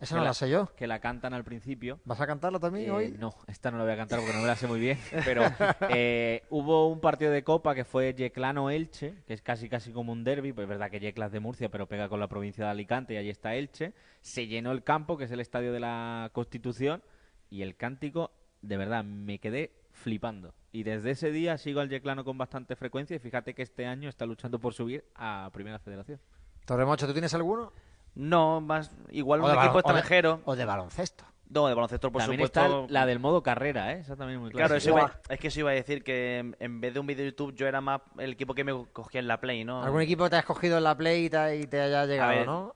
esa 0.00 0.16
no 0.16 0.24
la 0.24 0.34
sé 0.34 0.50
yo. 0.50 0.66
que 0.76 0.86
la 0.86 0.98
cantan 1.00 1.32
al 1.34 1.44
principio. 1.44 2.00
¿Vas 2.04 2.20
a 2.20 2.26
cantarla 2.26 2.58
también 2.58 2.86
Eh, 2.88 2.90
hoy? 2.90 3.16
no, 3.18 3.34
esta 3.46 3.70
no 3.70 3.78
la 3.78 3.84
voy 3.84 3.92
a 3.92 3.96
cantar 3.96 4.18
porque 4.20 4.34
no 4.34 4.40
me 4.42 4.46
la 4.46 4.56
sé 4.56 4.66
muy 4.66 4.80
bien. 4.80 4.98
Pero 5.24 5.42
eh, 5.88 6.42
hubo 6.50 6.88
un 6.88 7.00
partido 7.00 7.30
de 7.30 7.42
Copa 7.44 7.74
que 7.74 7.84
fue 7.84 8.12
Yeclano-Elche, 8.14 9.22
que 9.26 9.34
es 9.34 9.42
casi 9.42 9.68
casi 9.68 9.92
como 9.92 10.12
un 10.12 10.24
derby. 10.24 10.52
Pues 10.52 10.64
es 10.64 10.68
verdad 10.68 10.90
que 10.90 11.00
Yecla 11.00 11.26
es 11.26 11.32
de 11.32 11.40
Murcia, 11.40 11.70
pero 11.70 11.86
pega 11.86 12.08
con 12.08 12.20
la 12.20 12.28
provincia 12.28 12.64
de 12.64 12.70
Alicante 12.70 13.14
y 13.14 13.16
ahí 13.16 13.30
está 13.30 13.54
Elche. 13.54 13.94
Se 14.20 14.46
llenó 14.46 14.72
el 14.72 14.82
campo, 14.82 15.16
que 15.16 15.24
es 15.24 15.30
el 15.30 15.40
estadio 15.40 15.72
de 15.72 15.80
la 15.80 16.30
Constitución, 16.32 17.02
y 17.50 17.62
el 17.62 17.76
cántico, 17.76 18.30
de 18.62 18.76
verdad, 18.76 19.04
me 19.04 19.38
quedé 19.38 19.72
flipando. 19.92 20.54
Y 20.72 20.82
desde 20.82 21.12
ese 21.12 21.30
día 21.30 21.56
sigo 21.56 21.78
al 21.80 21.88
Yeclano 21.88 22.24
con 22.24 22.36
bastante 22.36 22.74
frecuencia 22.74 23.14
y 23.14 23.20
fíjate 23.20 23.54
que 23.54 23.62
este 23.62 23.86
año 23.86 24.08
está 24.08 24.26
luchando 24.26 24.58
por 24.58 24.74
subir 24.74 25.04
a 25.14 25.48
Primera 25.52 25.78
Federación. 25.78 26.18
Torremocho, 26.66 27.06
¿tú 27.06 27.12
tienes 27.12 27.32
alguno? 27.34 27.72
No, 28.14 28.60
más 28.60 28.90
igual 29.10 29.40
O 29.40 29.44
un 29.44 29.50
de 29.50 29.56
equipo 29.56 29.74
balon- 29.78 29.84
o 29.84 29.92
de- 29.92 29.98
extranjero. 29.98 30.40
O 30.44 30.56
de 30.56 30.64
baloncesto. 30.64 31.24
No, 31.50 31.68
de 31.68 31.74
baloncesto, 31.74 32.10
por 32.10 32.22
También 32.22 32.40
supuesto. 32.40 32.84
está 32.84 32.92
la 32.92 33.06
del 33.06 33.20
modo 33.20 33.42
carrera, 33.42 33.92
¿eh? 33.92 34.00
Esa 34.00 34.16
también 34.16 34.38
es 34.38 34.42
muy 34.42 34.50
Claro, 34.50 34.74
eso 34.76 34.90
iba- 34.90 35.20
es 35.28 35.38
que 35.38 35.48
eso 35.48 35.60
iba 35.60 35.70
a 35.70 35.74
decir 35.74 36.02
que 36.02 36.54
en- 36.58 36.80
vez 36.80 36.94
de 36.94 37.00
un 37.00 37.06
vídeo 37.06 37.24
de 37.24 37.30
YouTube 37.30 37.54
yo 37.54 37.66
era 37.68 37.80
más 37.80 38.00
el 38.18 38.32
equipo 38.32 38.54
que 38.54 38.64
me 38.64 38.72
cogía 38.92 39.20
en 39.20 39.28
la 39.28 39.40
Play, 39.40 39.62
¿no? 39.64 39.82
¿Algún 39.82 40.00
equipo 40.02 40.28
te 40.30 40.36
has 40.36 40.44
cogido 40.44 40.78
en 40.78 40.84
la 40.84 40.96
Play 40.96 41.26
y 41.26 41.30
te, 41.30 41.56
y 41.58 41.66
te 41.66 41.80
haya 41.80 42.06
llegado, 42.06 42.30
ver, 42.30 42.46
no? 42.46 42.74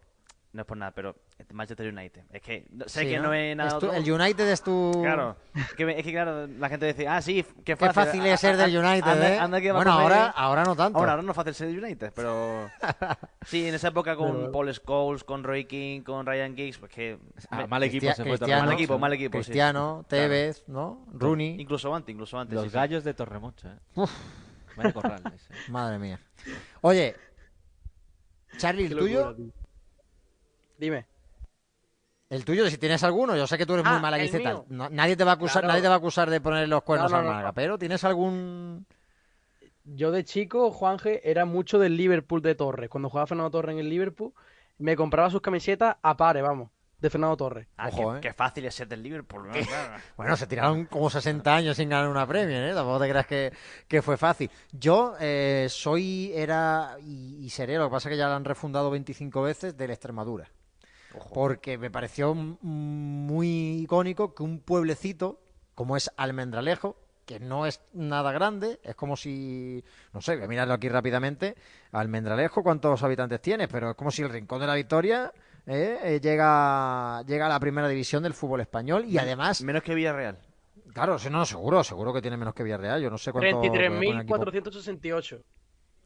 No 0.52 0.60
es 0.62 0.66
por 0.66 0.76
nada, 0.76 0.92
pero 0.92 1.16
Manchester 1.52 1.92
United. 1.92 2.22
Es 2.30 2.42
que 2.42 2.66
no- 2.70 2.88
sé 2.88 3.00
Sí, 3.02 3.06
que 3.08 3.18
no, 3.20 3.32
es 3.32 3.56
nada 3.56 3.68
Es 3.68 3.78
tu- 3.78 3.86
otro. 3.86 3.92
El 3.98 4.10
United 4.12 4.48
es 4.50 4.62
tu... 4.62 5.00
Claro, 5.02 5.36
es 5.54 5.72
que, 5.74 5.86
me- 5.86 5.98
es 5.98 6.04
que 6.04 6.12
claro, 6.12 6.46
la 6.46 6.68
gente 6.68 6.86
dice, 6.86 7.08
ah, 7.08 7.22
sí, 7.22 7.42
qué 7.58 7.62
Qué 7.64 7.76
fácil, 7.76 7.94
fácil 7.94 8.26
es 8.26 8.40
ser 8.40 8.56
del 8.56 8.76
United, 8.76 9.08
anda- 9.08 9.34
¿eh? 9.34 9.38
anda 9.38 9.60
que 9.60 9.72
bueno, 9.72 9.92
ahora, 9.92 10.26
ahora 10.28 10.64
no 10.64 10.76
tanto. 10.76 10.98
Ahora, 10.98 11.12
ahora 11.12 11.22
no 11.22 11.30
es 11.30 11.36
fácil 11.36 11.54
ser 11.54 11.68
del 11.68 11.82
United, 11.82 12.12
pero 12.14 12.70
sí, 13.46 13.66
en 13.68 13.74
esa 13.74 13.88
época 13.88 14.14
con 14.16 14.32
Pero- 14.32 14.52
Paul 14.52 14.74
Scholes, 14.74 15.24
con 15.24 15.42
Roy 15.44 15.64
King, 15.64 16.02
con 16.02 16.26
Ryan 16.26 16.54
Giggs, 16.56 16.78
pues 16.78 16.92
que 16.92 17.18
Ah, 17.50 17.66
mal 17.66 17.82
equipo 17.82 18.06
se 18.12 18.24
fue 18.24 18.38
mal 18.48 18.72
equipo, 18.72 18.92
¿no? 18.94 18.98
mal 18.98 19.12
equipo, 19.12 19.38
sí. 19.38 19.44
Cristiano, 19.44 20.04
Tevez, 20.08 20.64
¿no? 20.68 21.06
Rooney. 21.12 21.60
incluso 21.60 21.94
antes, 21.94 22.12
incluso 22.12 22.38
antes. 22.38 22.54
Los 22.54 22.64
sí, 22.64 22.70
sí. 22.70 22.74
gallos 22.76 23.04
de 23.04 23.14
Torremocha, 23.14 23.74
¿eh? 23.96 24.04
Vaya 24.76 24.92
corral 24.92 25.22
ese. 25.34 25.70
Madre 25.72 25.98
mía. 25.98 26.20
Oye, 26.82 27.16
Charlie, 28.58 28.86
¿el 28.86 28.96
tuyo? 28.96 29.34
Dime. 30.78 31.06
El 32.30 32.44
tuyo, 32.44 32.68
si 32.68 32.76
tienes 32.76 33.02
alguno, 33.04 33.34
yo 33.36 33.46
sé 33.46 33.56
que 33.56 33.64
tú 33.64 33.72
eres 33.72 33.86
muy 33.86 33.94
Ah, 33.96 34.00
malaguista 34.00 34.36
y 34.36 34.40
el 34.40 34.44
tal. 34.44 34.64
No- 34.68 34.90
nadie 34.90 35.16
te 35.16 35.24
va 35.24 35.30
a 35.32 35.34
acusar, 35.34 35.62
Claro. 35.62 35.68
nadie 35.68 35.82
te 35.82 35.88
va 35.88 35.94
a 35.94 35.98
acusar 35.98 36.28
de 36.28 36.40
poner 36.40 36.68
los 36.68 36.82
cuernos 36.82 37.10
No, 37.10 37.22
no, 37.22 37.28
Málaga, 37.28 37.52
pero 37.52 37.78
¿tienes 37.78 38.04
algún 38.04 38.86
Yo 39.84 40.10
de 40.10 40.22
chico, 40.24 40.70
Juanje, 40.70 41.22
era 41.30 41.46
mucho 41.46 41.78
del 41.78 41.96
Liverpool 41.96 42.42
de 42.42 42.54
Torres. 42.54 42.90
Cuando 42.90 43.08
jugaba 43.08 43.26
Fernando 43.26 43.50
Torres 43.50 43.72
en 43.72 43.78
el 43.80 43.88
Liverpool, 43.88 44.34
me 44.76 44.94
compraba 44.96 45.30
sus 45.30 45.40
camisetas 45.40 45.96
a 46.02 46.14
pares, 46.18 46.42
vamos, 46.42 46.68
de 47.00 47.08
Fernando 47.08 47.34
Torres. 47.38 47.66
Ah, 47.78 47.88
Ojo, 47.88 48.12
qué, 48.12 48.18
¿eh? 48.18 48.20
qué 48.20 48.32
fácil 48.34 48.66
es 48.66 48.74
ser 48.74 48.86
del 48.88 49.02
Liverpool, 49.02 49.48
¿no? 49.48 49.52
Claro. 49.66 49.94
Bueno, 50.18 50.36
se 50.36 50.46
tiraron 50.46 50.84
como 50.84 51.08
60 51.08 51.56
años 51.56 51.78
sin 51.78 51.88
ganar 51.88 52.10
una 52.10 52.26
Premier, 52.26 52.64
¿eh? 52.64 52.74
Tampoco 52.74 53.00
te 53.00 53.08
creas 53.08 53.26
que, 53.26 53.52
que 53.88 54.02
fue 54.02 54.18
fácil. 54.18 54.50
Yo 54.72 55.14
eh, 55.18 55.68
soy, 55.70 56.32
era 56.34 56.96
y, 57.00 57.38
y 57.42 57.48
seré, 57.48 57.78
lo 57.78 57.88
que 57.88 57.92
pasa 57.92 58.10
es 58.10 58.12
que 58.12 58.18
ya 58.18 58.28
la 58.28 58.36
han 58.36 58.44
refundado 58.44 58.90
25 58.90 59.40
veces, 59.40 59.74
del 59.74 59.90
Extremadura. 59.92 60.50
Porque 61.32 61.78
me 61.78 61.90
pareció 61.90 62.34
muy 62.34 63.80
icónico 63.82 64.34
que 64.34 64.42
un 64.42 64.60
pueblecito, 64.60 65.40
como 65.74 65.96
es 65.96 66.10
Almendralejo, 66.16 66.96
que 67.24 67.40
no 67.40 67.66
es 67.66 67.80
nada 67.92 68.32
grande, 68.32 68.80
es 68.82 68.94
como 68.94 69.16
si, 69.16 69.84
no 70.12 70.20
sé, 70.20 70.36
voy 70.36 70.44
a 70.44 70.48
mirarlo 70.48 70.74
aquí 70.74 70.88
rápidamente, 70.88 71.56
Almendralejo, 71.92 72.62
¿cuántos 72.62 73.02
habitantes 73.02 73.40
tiene? 73.40 73.68
Pero 73.68 73.90
es 73.90 73.96
como 73.96 74.10
si 74.10 74.22
el 74.22 74.30
Rincón 74.30 74.60
de 74.60 74.66
la 74.66 74.74
Victoria 74.74 75.32
eh, 75.66 75.98
eh, 76.02 76.20
llega, 76.20 77.22
llega 77.26 77.46
a 77.46 77.50
la 77.50 77.60
primera 77.60 77.88
división 77.88 78.22
del 78.22 78.32
fútbol 78.32 78.60
español 78.62 79.04
y 79.06 79.18
además 79.18 79.62
Menos 79.62 79.82
que 79.82 79.94
Villarreal. 79.94 80.38
Claro, 80.94 81.18
sí, 81.18 81.28
no, 81.28 81.44
seguro, 81.44 81.84
seguro 81.84 82.12
que 82.14 82.22
tiene 82.22 82.36
menos 82.38 82.54
que 82.54 82.62
Villarreal. 82.62 83.02
Yo 83.02 83.10
no 83.10 83.18
sé 83.18 83.30
cuánto. 83.30 83.58
voy 83.58 83.68
a 83.68 83.72
poner 83.72 84.16
aquí 84.16 84.26
por- 84.28 84.50
33.468. 84.52 85.42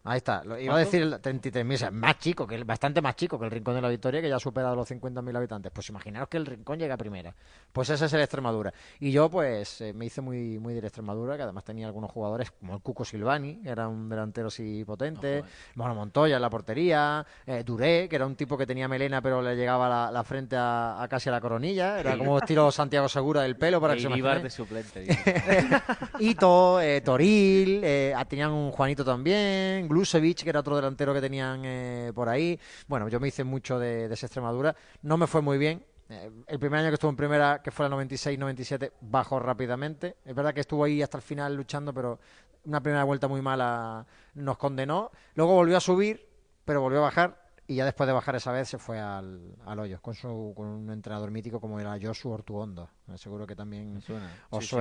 Ahí 0.05 0.17
está. 0.17 0.43
Lo, 0.43 0.59
iba 0.59 0.75
a 0.75 0.79
decir 0.79 1.03
el 1.03 1.13
33.000, 1.15 1.75
o 1.75 1.79
sea, 1.79 1.91
más 1.93 2.19
chico, 2.19 2.45
que 2.47 2.57
el- 2.57 2.65
bastante 2.65 3.01
más 3.01 3.15
chico 3.15 3.39
que 3.39 3.45
el 3.45 3.53
Rincón 3.53 3.77
de 3.77 3.83
la 3.83 3.89
Victoria, 3.89 4.21
que 4.21 4.29
ya 4.29 4.35
ha 4.37 4.41
superado 4.41 4.75
los 4.75 4.91
50.000 4.91 5.37
habitantes. 5.37 5.71
Pues 5.73 5.89
imaginaos 5.91 6.27
que 6.29 6.39
el 6.39 6.47
Rincón 6.47 6.79
llega 6.81 6.95
a 6.95 6.97
primera. 6.97 7.33
Pues 7.73 7.89
ese 7.91 8.07
es 8.07 8.13
el 8.13 8.21
Extremadura. 8.21 8.73
Y 8.99 9.13
yo, 9.13 9.31
pues, 9.31 9.81
eh, 9.81 9.93
me 9.93 10.07
hice 10.07 10.21
muy, 10.21 10.59
muy 10.59 10.75
del 10.75 10.85
Extremadura, 10.85 11.37
que 11.37 11.45
además 11.45 11.63
tenía 11.65 11.87
algunos 11.87 12.11
jugadores 12.11 12.51
como 12.51 12.75
el 12.75 12.81
Cuco 12.81 13.05
Silvani, 13.05 13.63
que 13.63 13.69
era 13.69 13.87
un 13.87 14.09
delantero 14.09 14.49
así 14.49 14.85
potente, 14.85 15.45
Mono 15.77 15.95
Montoya 15.95 16.35
en 16.37 16.43
la 16.43 16.51
portería, 16.51 17.25
eh, 17.47 17.63
Duré, 17.65 18.09
que 18.09 18.17
era 18.17 18.27
un 18.27 18.35
tipo 18.35 18.59
que 18.59 18.67
tenía 18.67 18.89
melena, 18.89 19.23
pero 19.23 19.41
le 19.41 19.55
llegaba 19.55 19.89
la, 19.89 20.11
la 20.11 20.25
frente 20.25 20.57
a, 20.57 21.01
a 21.01 21.07
casi 21.07 21.29
a 21.29 21.33
la 21.33 21.41
coronilla. 21.41 22.01
Era 22.01 22.19
como 22.19 22.39
estilo 22.39 22.73
Santiago 22.73 23.09
Segura 23.09 23.43
del 23.43 23.57
pelo, 23.57 23.81
para 23.81 23.95
que 23.95 24.01
se 24.01 24.09
de 24.09 24.51
suplente. 24.51 25.01
dice. 25.01 25.35
Ito, 26.19 26.81
eh, 26.81 27.01
Toril, 27.03 27.81
eh, 27.85 28.13
ah, 28.17 28.25
tenían 28.25 28.51
un 28.51 28.71
Juanito 28.73 29.05
también, 29.05 29.89
Glusevich, 29.93 30.43
que 30.43 30.51
era 30.51 30.61
otro 30.61 30.77
delantero 30.77 31.15
que 31.15 31.21
tenían 31.21 31.63
eh, 31.65 32.13
por 32.15 32.29
ahí. 32.29 32.59
Bueno, 32.89 33.09
yo 33.09 33.21
me 33.21 33.29
hice 33.29 33.45
mucho 33.45 33.79
de, 33.79 34.09
de 34.09 34.15
esa 34.15 34.27
Extremadura. 34.27 34.75
No 35.03 35.17
me 35.17 35.27
fue 35.27 35.43
muy 35.43 35.59
bien. 35.59 35.85
Eh, 36.09 36.31
el 36.47 36.59
primer 36.59 36.81
año 36.81 36.89
que 36.89 36.95
estuvo 36.95 37.11
en 37.11 37.17
primera, 37.17 37.63
que 37.63 37.71
fue 37.71 37.87
el 37.87 37.93
96-97, 37.93 38.93
bajó 39.01 39.39
rápidamente. 39.39 40.17
Es 40.25 40.35
verdad 40.35 40.53
que 40.53 40.61
estuvo 40.61 40.85
ahí 40.85 41.03
hasta 41.03 41.17
el 41.19 41.23
final 41.23 41.55
luchando, 41.55 41.95
pero 41.95 42.19
una 42.65 42.81
primera 42.81 43.05
vuelta 43.05 43.29
muy 43.29 43.41
mala 43.41 44.07
nos 44.35 44.59
condenó. 44.59 45.11
Luego 45.35 45.55
volvió 45.55 45.77
a 45.77 45.81
subir, 45.81 46.29
pero 46.65 46.81
volvió 46.81 46.99
a 47.01 47.03
bajar. 47.03 47.43
Y 47.67 47.77
ya 47.77 47.85
después 47.85 48.07
de 48.07 48.13
bajar 48.13 48.37
esa 48.37 48.53
vez 48.53 48.69
se 48.69 48.77
fue 48.77 48.99
al, 48.99 49.55
al 49.65 49.79
hoyo 49.79 50.03
con, 50.03 50.15
su, 50.15 50.53
con 50.55 50.67
un 50.67 50.91
entrenador 50.91 51.31
mítico 51.31 51.61
como 51.61 51.81
era 51.81 51.97
Josu 52.01 52.31
Ortuondo. 52.31 52.91
Seguro 53.15 53.47
que 53.47 53.57
también 53.57 54.03
suena. 54.03 54.31
os 54.51 54.67
Sí, 54.67 54.69
sí. 54.69 54.77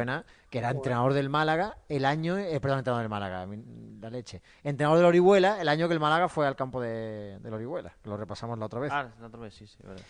Que 0.51 0.59
era 0.59 0.69
entrenador 0.69 1.13
del 1.13 1.29
Málaga 1.29 1.77
el 1.87 2.03
año, 2.05 2.37
eh, 2.37 2.59
perdón, 2.59 2.79
entrenador 2.79 3.01
del 3.03 3.09
Málaga, 3.09 3.47
la 4.01 4.09
leche, 4.09 4.41
entrenador 4.63 4.97
del 4.97 5.07
Orihuela 5.07 5.61
el 5.61 5.69
año 5.69 5.87
que 5.87 5.93
el 5.93 5.99
Málaga 5.99 6.27
fue 6.27 6.45
al 6.45 6.55
campo 6.57 6.81
de, 6.81 7.39
del 7.39 7.53
Orihuela, 7.53 7.93
que 8.03 8.09
lo 8.09 8.17
repasamos 8.17 8.59
la 8.59 8.65
otra 8.65 8.81
vez. 8.81 8.91
Ah, 8.93 9.07
la 9.19 9.27
otra 9.27 9.39
vez, 9.39 9.53
sí, 9.55 9.65
sí, 9.65 9.77
verdad. 9.81 10.03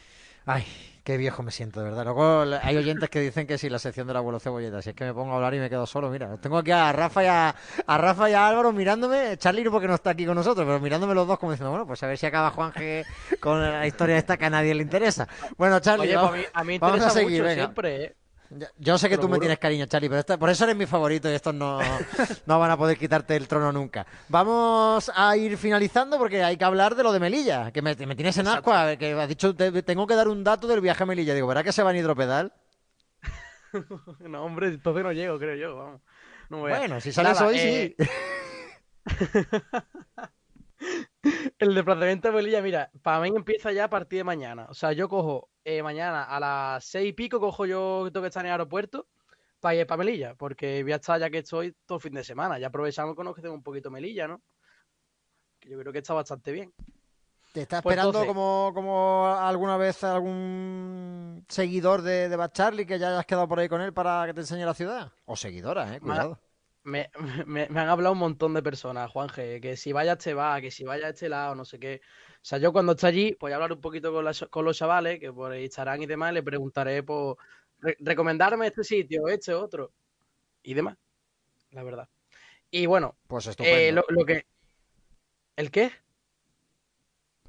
Ay, 0.44 0.66
qué 1.04 1.18
viejo 1.18 1.44
me 1.44 1.52
siento, 1.52 1.80
de 1.82 1.90
verdad. 1.92 2.04
Luego 2.04 2.44
hay 2.64 2.76
oyentes 2.76 3.08
que 3.12 3.20
dicen 3.20 3.46
que 3.46 3.60
sí, 3.60 3.70
la 3.70 3.78
sección 3.78 4.08
del 4.08 4.18
abuelo 4.18 4.40
cebolleta, 4.40 4.82
si 4.82 4.90
es 4.90 4.96
que 4.96 5.04
me 5.04 5.14
pongo 5.14 5.34
a 5.34 5.36
hablar 5.36 5.54
y 5.54 5.60
me 5.60 5.70
quedo 5.70 5.86
solo, 5.86 6.10
mira, 6.10 6.36
tengo 6.38 6.58
aquí 6.58 6.72
a 6.72 6.92
Rafa 6.92 7.24
y 7.24 7.28
a, 7.28 7.56
a 7.86 7.98
Rafa 8.00 8.28
y 8.28 8.34
a 8.34 8.48
Álvaro 8.48 8.72
mirándome, 8.72 9.38
Charlie 9.38 9.64
no 9.64 9.70
porque 9.70 9.88
no 9.88 9.94
está 9.94 10.10
aquí 10.10 10.26
con 10.26 10.34
nosotros, 10.34 10.66
pero 10.66 10.80
mirándome 10.80 11.14
los 11.14 11.28
dos 11.28 11.38
como 11.38 11.52
diciendo, 11.52 11.70
bueno, 11.70 11.86
pues 11.86 12.02
a 12.02 12.08
ver 12.08 12.18
si 12.18 12.26
acaba 12.26 12.50
Juanje 12.50 13.06
con 13.40 13.62
la 13.62 13.86
historia 13.86 14.18
esta 14.18 14.36
que 14.38 14.46
a 14.46 14.50
nadie 14.50 14.74
le 14.74 14.82
interesa. 14.82 15.28
Bueno, 15.58 15.80
Charlie, 15.80 16.08
Oye, 16.08 16.16
vamos, 16.16 16.32
pues 16.32 16.50
a 16.56 16.64
mí, 16.64 16.64
a 16.64 16.64
mí 16.64 16.74
me 16.74 16.80
vamos 16.80 16.94
a 16.94 16.98
interesa 16.98 17.20
seguir, 17.20 17.32
mucho 17.34 17.44
venga. 17.44 17.64
siempre, 17.66 18.04
¿eh? 18.06 18.16
Yo 18.78 18.98
sé 18.98 19.08
que 19.08 19.18
tú 19.18 19.30
me 19.30 19.40
tienes 19.40 19.60
cariño, 19.60 19.86
Charlie, 19.86 20.10
pero 20.10 20.20
esta- 20.20 20.38
por 20.38 20.50
eso 20.50 20.66
eres 20.66 20.76
mi 20.76 20.86
favorito 20.86 21.30
y 21.30 21.34
estos 21.34 21.54
no, 21.54 21.80
no 22.46 22.60
van 22.60 22.72
a 22.72 22.78
poder 22.78 22.98
quitarte 22.98 23.36
el 23.38 23.48
trono 23.48 23.72
nunca. 23.72 24.06
Vamos 24.28 25.10
a 25.16 25.38
ir 25.38 25.58
finalizando 25.58 26.18
porque 26.18 26.44
hay 26.44 26.58
que 26.58 26.66
hablar 26.66 26.96
de 26.96 27.04
lo 27.04 27.14
de 27.14 27.22
Melilla, 27.22 27.72
que 27.72 27.82
me, 27.82 27.96
me 27.96 28.16
tienes 28.16 28.38
en 28.38 28.48
asco, 28.48 28.72
que 29.00 29.14
has 29.14 29.30
dicho, 29.30 29.56
te- 29.56 29.84
tengo 29.84 30.06
que 30.06 30.16
dar 30.16 30.28
un 30.28 30.44
dato 30.44 30.68
del 30.68 30.82
viaje 30.82 31.04
a 31.04 31.06
Melilla. 31.06 31.34
Digo, 31.34 31.48
¿verdad 31.48 31.64
que 31.64 31.72
se 31.72 31.84
va 31.84 31.92
en 31.92 31.98
hidropedal? 31.98 32.54
No, 34.20 34.44
hombre, 34.44 34.68
entonces 34.68 35.02
no 35.02 35.14
llego, 35.14 35.40
creo 35.40 35.56
yo, 35.56 35.78
vamos. 35.78 36.02
No. 36.50 36.60
Bueno, 36.60 37.00
si 37.00 37.14
sales 37.14 37.36
Nada, 37.36 37.48
hoy, 37.48 37.56
eh, 37.58 37.96
sí. 37.98 38.06
El 41.60 41.76
desplazamiento 41.76 42.30
de 42.30 42.34
Melilla, 42.34 42.62
mira, 42.62 42.90
para 43.04 43.20
mí 43.22 43.30
empieza 43.34 43.72
ya 43.72 43.86
a 43.86 43.90
partir 43.90 44.18
de 44.20 44.24
mañana. 44.24 44.66
O 44.70 44.74
sea, 44.74 44.92
yo 44.92 45.08
cojo 45.08 45.50
eh, 45.64 45.84
mañana 45.84 46.24
a 46.24 46.40
las 46.40 46.86
seis 46.86 47.10
y 47.10 47.14
pico, 47.14 47.40
cojo 47.40 47.66
yo, 47.66 48.10
tengo 48.12 48.24
que 48.24 48.28
estar 48.30 48.42
en 48.44 48.48
el 48.48 48.52
aeropuerto 48.54 49.08
para 49.60 49.76
ir 49.76 49.86
para 49.88 50.00
Melilla, 50.04 50.34
porque 50.36 50.82
voy 50.84 50.92
a 50.92 50.96
estar 50.96 51.20
ya 51.20 51.30
que 51.30 51.40
estoy 51.40 51.76
todo 51.86 51.98
el 51.98 52.02
fin 52.02 52.14
de 52.14 52.24
semana. 52.24 52.58
Ya 52.60 52.68
aprovechamos 52.68 53.14
que 53.14 53.18
conocemos 53.18 53.52
un 53.52 53.64
poquito 53.64 53.92
Melilla, 53.92 54.28
¿no? 54.28 54.42
Que 55.60 55.70
yo 55.70 55.78
creo 55.80 55.94
que 55.94 56.00
está 56.00 56.14
bastante 56.16 56.52
bien. 56.52 56.74
¿Te 57.54 57.62
está 57.64 57.82
pues 57.82 57.94
esperando 57.94 58.10
entonces- 58.22 58.28
como, 58.28 58.72
como 58.74 59.28
alguna 59.28 59.78
vez 59.78 60.04
algún 60.04 61.46
seguidor 61.50 62.02
de, 62.02 62.30
de 62.30 62.36
Bad 62.36 62.54
Charlie 62.54 62.86
que 62.86 62.98
ya 62.98 63.10
hayas 63.10 63.26
quedado 63.26 63.48
por 63.48 63.60
ahí 63.60 63.68
con 63.68 63.82
él 63.82 63.94
para 63.94 64.26
que 64.26 64.34
te 64.34 64.40
enseñe 64.42 64.66
la 64.66 64.74
ciudad? 64.74 65.12
O 65.26 65.36
seguidora, 65.36 65.96
eh, 65.96 66.00
cuidado. 66.00 66.40
Me, 66.84 67.12
me- 67.46 67.68
me 67.70 67.80
han 67.82 67.90
hablado 67.90 68.14
un 68.14 68.20
montón 68.20 68.54
de 68.54 68.64
personas, 68.64 69.12
Juan 69.12 69.28
G, 69.28 69.62
que 69.62 69.76
si 69.78 69.92
vaya 69.92 70.12
a 70.12 70.16
este 70.16 70.34
va, 70.34 70.60
que 70.62 70.72
si 70.72 70.84
vaya 70.86 71.08
a 71.08 71.10
este 71.10 71.30
lado, 71.30 71.54
no 71.56 71.66
sé 71.66 71.78
qué. 71.78 72.02
O 72.42 72.44
sea, 72.44 72.58
yo 72.58 72.74
cuando 72.74 72.94
esté 72.94 73.06
allí, 73.08 73.38
voy 73.40 73.52
a 73.52 73.56
hablar 73.56 73.72
un 73.74 73.82
poquito 73.82 74.12
con, 74.12 74.26
las- 74.26 74.48
con 74.50 74.66
los 74.66 74.76
chavales, 74.78 75.20
que 75.20 75.32
por 75.32 75.52
ahí 75.52 75.66
estarán 75.66 76.02
y 76.02 76.08
demás, 76.08 76.32
y 76.32 76.36
le 76.36 76.44
preguntaré 76.44 77.04
por 77.04 77.38
re- 77.80 77.98
recomendarme 78.00 78.68
este 78.68 78.84
sitio, 78.84 79.28
este 79.28 79.54
otro, 79.54 79.92
y 80.64 80.74
demás, 80.74 80.98
la 81.70 81.84
verdad. 81.84 82.10
Y 82.72 82.88
bueno, 82.88 83.16
Pues 83.28 83.48
eh, 83.60 83.92
lo, 83.92 84.04
lo 84.10 84.26
que... 84.26 84.46
¿El 85.56 85.70
qué? 85.70 85.92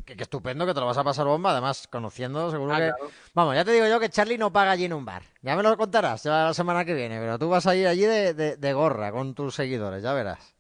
Que, 0.05 0.17
que 0.17 0.25
estupendo 0.25 0.67
que 0.67 0.75
te 0.75 0.81
lo 0.81 0.87
vas 0.87 0.99
a 0.99 1.05
pasar 1.05 1.27
bomba, 1.27 1.53
además 1.53 1.87
conociendo, 1.89 2.51
seguro 2.51 2.75
Ah, 2.75 2.79
que... 2.79 2.89
claro. 2.91 3.11
Vamos, 3.35 3.55
ya 3.55 3.65
te 3.65 3.73
digo 3.73 3.87
yo 3.87 3.99
que 4.01 4.11
Charlie 4.11 4.37
no 4.37 4.53
paga 4.53 4.73
allí 4.73 4.85
en 4.85 4.93
un 4.93 5.05
bar. 5.05 5.23
Ya 5.43 5.57
me 5.57 5.63
lo 5.63 5.75
contarás 5.77 6.25
ya 6.25 6.47
la 6.47 6.55
semana 6.55 6.85
que 6.85 6.93
viene, 6.93 7.19
pero 7.19 7.39
tú 7.39 7.49
vas 7.49 7.67
a 7.67 7.75
ir 7.77 7.87
allí 7.87 8.03
de, 8.03 8.35
de- 8.35 8.57
de 8.57 8.73
gorra 8.75 9.11
con 9.13 9.35
tus 9.35 9.55
seguidores, 9.55 10.03
ya 10.03 10.13
verás. 10.13 10.55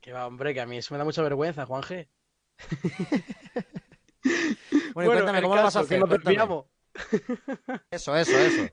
Que 0.00 0.12
va, 0.12 0.26
hombre, 0.26 0.54
que 0.54 0.60
a 0.60 0.66
mí 0.66 0.78
eso 0.78 0.94
me 0.94 0.98
da 0.98 1.04
mucha 1.04 1.22
vergüenza, 1.22 1.66
Juan 1.66 1.82
Bueno, 4.94 5.12
cuéntame, 5.12 5.42
¿cómo 5.42 5.54
lo 5.54 5.62
vas 5.62 5.76
a 5.76 5.86
que 5.86 5.96
hacer? 5.96 6.02
Eso, 7.90 8.16
eso, 8.16 8.38
eso. 8.38 8.72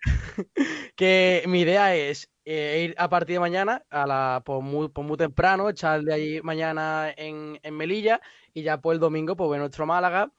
que 0.96 1.44
mi 1.46 1.60
idea 1.60 1.94
es 1.94 2.30
eh, 2.44 2.86
ir 2.88 2.94
a 2.98 3.08
partir 3.08 3.34
de 3.34 3.40
mañana, 3.40 3.84
a 3.90 4.06
la, 4.06 4.42
pues, 4.44 4.62
muy, 4.62 4.90
muy 4.94 5.16
temprano, 5.16 5.68
echarle 5.68 6.12
allí 6.12 6.40
mañana 6.42 7.12
en, 7.16 7.58
en 7.62 7.76
Melilla 7.76 8.20
y 8.52 8.62
ya 8.62 8.80
pues 8.80 8.96
el 8.96 9.00
domingo 9.00 9.36
pues 9.36 9.50
ver 9.50 9.60
nuestro 9.60 9.86
Málaga. 9.86 10.32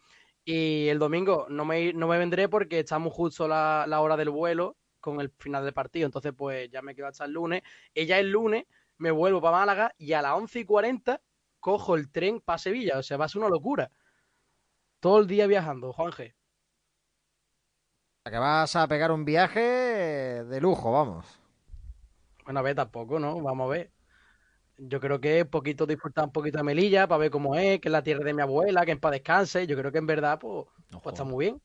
Y 0.43 0.87
el 0.87 0.97
domingo 0.99 1.45
no 1.49 1.65
me, 1.65 1.93
no 1.93 2.07
me 2.07 2.17
vendré 2.17 2.49
porque 2.49 2.79
estamos 2.79 3.13
justo 3.13 3.47
la, 3.47 3.85
la 3.87 4.01
hora 4.01 4.17
del 4.17 4.31
vuelo 4.31 4.75
con 4.99 5.21
el 5.21 5.31
final 5.37 5.63
del 5.63 5.73
partido. 5.73 6.05
Entonces 6.07 6.33
pues 6.35 6.69
ya 6.71 6.81
me 6.81 6.95
quedo 6.95 7.07
hasta 7.07 7.25
el 7.25 7.31
lunes. 7.31 7.61
Ya 7.95 8.19
el 8.19 8.31
lunes 8.31 8.65
me 8.97 9.11
vuelvo 9.11 9.39
para 9.39 9.57
Málaga 9.57 9.93
y 9.97 10.13
a 10.13 10.21
las 10.21 10.33
11 10.33 10.59
y 10.59 10.65
40 10.65 11.21
cojo 11.61 11.95
el 11.95 12.11
tren 12.11 12.41
para 12.41 12.57
Sevilla. 12.59 12.99
O 12.99 13.03
sea, 13.03 13.17
va 13.17 13.25
a 13.25 13.29
ser 13.29 13.39
una 13.41 13.49
locura. 13.49 13.91
Todo 14.99 15.19
el 15.19 15.27
día 15.27 15.47
viajando, 15.47 15.93
Juan 15.93 16.11
G. 16.11 16.33
Que 18.25 18.37
vas 18.39 18.75
a 18.75 18.87
pegar 18.87 19.11
un 19.11 19.25
viaje 19.25 19.59
de 20.43 20.59
lujo, 20.61 20.91
vamos. 20.91 21.39
Bueno, 22.45 22.59
a 22.59 22.63
ver, 22.63 22.75
tampoco, 22.75 23.19
¿no? 23.19 23.39
Vamos 23.41 23.65
a 23.65 23.69
ver. 23.71 23.91
Yo 24.77 24.99
creo 24.99 25.21
que 25.21 25.45
poquito 25.45 25.85
disfrutar 25.85 26.25
un 26.25 26.31
poquito 26.31 26.57
de 26.57 26.63
Melilla 26.63 27.07
para 27.07 27.19
ver 27.19 27.31
cómo 27.31 27.55
es, 27.55 27.79
que 27.79 27.89
es 27.89 27.91
la 27.91 28.03
tierra 28.03 28.23
de 28.25 28.33
mi 28.33 28.41
abuela, 28.41 28.85
que 28.85 28.91
en 28.91 28.99
paz 28.99 29.11
descanse. 29.13 29.67
Yo 29.67 29.77
creo 29.77 29.91
que 29.91 29.99
en 29.99 30.07
verdad, 30.07 30.39
pues, 30.39 30.67
pues 31.03 31.13
está 31.13 31.23
muy 31.23 31.45
bien. 31.45 31.61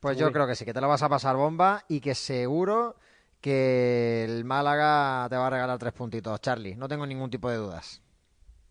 Pues 0.00 0.16
Muy 0.16 0.20
yo 0.20 0.26
bien. 0.26 0.32
creo 0.32 0.46
que 0.46 0.54
sí, 0.54 0.64
que 0.64 0.72
te 0.74 0.80
lo 0.80 0.88
vas 0.88 1.02
a 1.02 1.08
pasar 1.08 1.36
bomba 1.36 1.84
y 1.88 2.00
que 2.00 2.14
seguro 2.14 2.96
que 3.40 4.24
el 4.24 4.44
Málaga 4.44 5.26
te 5.28 5.36
va 5.36 5.46
a 5.46 5.50
regalar 5.50 5.78
tres 5.78 5.92
puntitos, 5.92 6.40
Charlie. 6.40 6.76
No 6.76 6.88
tengo 6.88 7.06
ningún 7.06 7.30
tipo 7.30 7.50
de 7.50 7.56
dudas. 7.56 8.02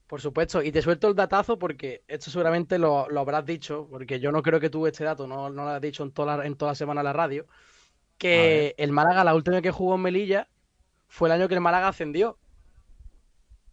Por 0.09 0.21
supuesto. 0.21 0.63
Y 0.63 0.71
te 0.71 0.81
suelto 0.81 1.07
el 1.07 1.13
datazo 1.13 1.59
porque 1.59 2.03
esto 2.07 2.31
seguramente 2.31 2.79
lo, 2.79 3.07
lo 3.09 3.19
habrás 3.19 3.45
dicho, 3.45 3.87
porque 3.91 4.19
yo 4.19 4.31
no 4.31 4.41
creo 4.41 4.59
que 4.59 4.71
tú 4.71 4.87
este 4.87 5.03
dato 5.03 5.27
no, 5.27 5.51
no 5.51 5.65
lo 5.65 5.69
has 5.69 5.81
dicho 5.81 6.01
en 6.01 6.11
toda 6.11 6.35
la, 6.35 6.47
en 6.47 6.55
toda 6.55 6.71
la 6.71 6.75
semana 6.75 7.01
en 7.01 7.05
la 7.05 7.13
radio. 7.13 7.45
Que 8.17 8.73
el 8.79 8.91
Málaga, 8.91 9.23
la 9.23 9.35
última 9.35 9.57
vez 9.57 9.63
que 9.63 9.71
jugó 9.71 9.95
en 9.95 10.01
Melilla, 10.01 10.49
fue 11.07 11.29
el 11.29 11.33
año 11.33 11.47
que 11.47 11.53
el 11.53 11.61
Málaga 11.61 11.89
ascendió. 11.89 12.39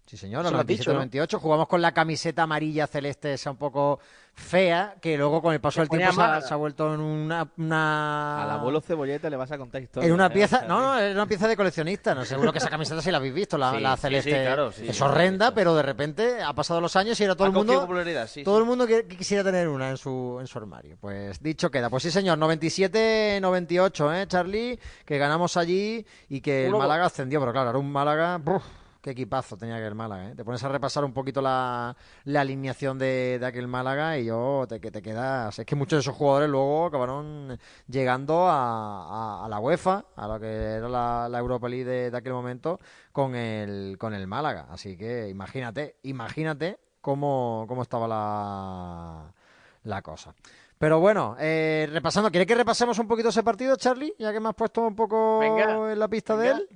Sí, 0.06 0.16
señor, 0.16 0.42
Eso 0.42 0.48
el 0.50 0.54
lo 0.54 0.60
has 0.60 0.66
dicho, 0.66 0.92
¿no? 0.92 1.00
97-98 1.04 1.38
jugamos 1.40 1.66
con 1.66 1.82
la 1.82 1.92
camiseta 1.92 2.44
amarilla 2.44 2.86
celeste 2.86 3.32
esa 3.34 3.50
un 3.50 3.56
poco 3.56 3.98
fea, 4.34 4.94
que 5.00 5.16
luego 5.16 5.40
con 5.42 5.52
el 5.54 5.60
paso 5.60 5.80
del 5.80 5.88
tiempo 5.88 6.12
se 6.12 6.20
ha, 6.20 6.24
Málaga. 6.26 6.46
se 6.46 6.52
ha 6.54 6.56
vuelto 6.58 6.94
en 6.94 7.00
una... 7.00 7.48
una- 7.56 8.42
Al 8.44 8.50
abuelo 8.50 8.80
Cebolleta 8.80 9.28
le 9.30 9.36
vas 9.36 9.50
a 9.50 9.58
contar 9.58 9.82
historias. 9.82 10.08
En 10.08 10.14
una 10.14 10.26
¿eh? 10.26 10.30
pieza, 10.30 10.64
no, 10.68 10.80
no, 10.80 10.98
es 10.98 11.12
una 11.14 11.26
pieza 11.26 11.48
de 11.48 11.56
coleccionista. 11.56 12.14
No, 12.14 12.24
seguro 12.24 12.52
que 12.52 12.58
esa 12.58 12.68
camiseta 12.68 13.00
sí 13.02 13.10
la 13.10 13.16
habéis 13.16 13.34
visto, 13.34 13.56
la, 13.58 13.72
Sí, 13.72 13.80
la 13.80 13.96
celeste. 13.96 14.30
sí, 14.30 14.36
claro, 14.46 14.70
sí, 14.72 14.86
es 14.88 15.00
horrenda, 15.00 15.46
sí. 15.48 15.52
pero 15.56 15.74
de 15.74 15.82
repente 15.82 16.42
ha 16.42 16.52
pasado 16.52 16.80
los 16.80 16.94
años 16.96 17.18
y 17.18 17.24
era 17.24 17.34
todo 17.34 17.44
Ha 17.44 17.48
el 17.48 17.54
mundo, 17.54 17.72
todo 17.72 18.26
sí. 18.28 18.42
el 18.46 18.64
mundo 18.64 18.86
que, 18.86 19.06
que 19.06 19.16
quisiera 19.16 19.42
tener 19.42 19.66
una 19.68 19.90
en 19.90 19.96
su, 19.96 20.36
en 20.38 20.46
su 20.46 20.58
armario. 20.58 20.98
Pues 21.00 21.42
dicho 21.42 21.70
queda. 21.70 21.88
Pues 21.90 22.02
sí, 22.04 22.10
señor, 22.12 22.38
97-98, 22.38 24.14
¿eh, 24.22 24.26
Charlie? 24.28 24.78
Que 25.04 25.18
ganamos 25.18 25.56
allí 25.56 26.06
y 26.28 26.40
que 26.40 26.66
el. 26.66 26.72
Málaga 26.76 27.06
ascendió, 27.06 27.40
pero 27.40 27.52
claro, 27.52 27.70
era 27.70 27.78
un 27.78 27.90
Málaga. 27.90 28.38
Qué 29.06 29.12
equipazo 29.12 29.56
tenía 29.56 29.76
que 29.76 29.86
el 29.86 29.94
Málaga, 29.94 30.30
¿eh? 30.30 30.34
Te 30.34 30.44
pones 30.44 30.64
a 30.64 30.68
repasar 30.68 31.04
un 31.04 31.12
poquito 31.12 31.40
la, 31.40 31.96
la 32.24 32.40
alineación 32.40 32.98
de, 32.98 33.36
de 33.38 33.46
aquel 33.46 33.68
Málaga 33.68 34.18
y 34.18 34.24
yo 34.24 34.66
te, 34.68 34.80
que 34.80 34.90
te 34.90 35.00
quedas. 35.00 35.56
Es 35.56 35.64
que 35.64 35.76
muchos 35.76 35.98
de 35.98 36.00
esos 36.00 36.16
jugadores 36.16 36.50
luego 36.50 36.86
acabaron 36.86 37.56
llegando 37.86 38.48
a, 38.48 39.42
a- 39.42 39.44
a 39.44 39.48
la 39.48 39.60
UEFA, 39.60 40.06
a 40.16 40.26
lo 40.26 40.40
que 40.40 40.48
era 40.48 40.88
la, 40.88 41.28
la 41.30 41.38
Europa 41.38 41.68
League 41.68 41.84
de, 41.84 42.10
de 42.10 42.16
aquel 42.16 42.32
momento, 42.32 42.80
con 43.12 43.36
el, 43.36 43.96
con 43.96 44.12
el 44.12 44.26
Málaga. 44.26 44.66
Así 44.70 44.96
que 44.96 45.28
imagínate, 45.28 45.98
imagínate 46.02 46.80
cómo, 47.00 47.64
cómo 47.68 47.82
estaba 47.82 48.08
la, 48.08 49.32
la 49.84 50.02
cosa. 50.02 50.34
Pero 50.78 50.98
bueno, 50.98 51.36
eh, 51.38 51.88
repasando, 51.92 52.28
¿quieres 52.32 52.48
que 52.48 52.56
repasemos 52.56 52.98
un 52.98 53.06
poquito 53.06 53.28
ese 53.28 53.44
partido, 53.44 53.76
Charlie? 53.76 54.16
Ya 54.18 54.32
que 54.32 54.40
me 54.40 54.48
has 54.48 54.54
puesto 54.56 54.80
un 54.84 54.96
poco 54.96 55.38
Venga, 55.40 55.92
en 55.92 55.96
la 56.00 56.08
pista 56.08 56.34
venga. 56.36 56.56
de 56.56 56.62
él. 56.62 56.68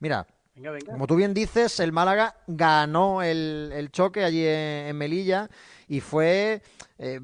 Mira, 0.00 0.26
Venga, 0.54 0.70
venga. 0.70 0.92
como 0.92 1.06
tú 1.06 1.16
bien 1.16 1.34
dices, 1.34 1.80
el 1.80 1.92
Málaga 1.92 2.36
ganó 2.46 3.22
el, 3.22 3.88
choque 3.90 4.22
allí 4.22 4.44
en, 4.46 4.96
Melilla 4.96 5.50
y 5.88 6.00
fue 6.00 6.62
eh, 6.98 7.20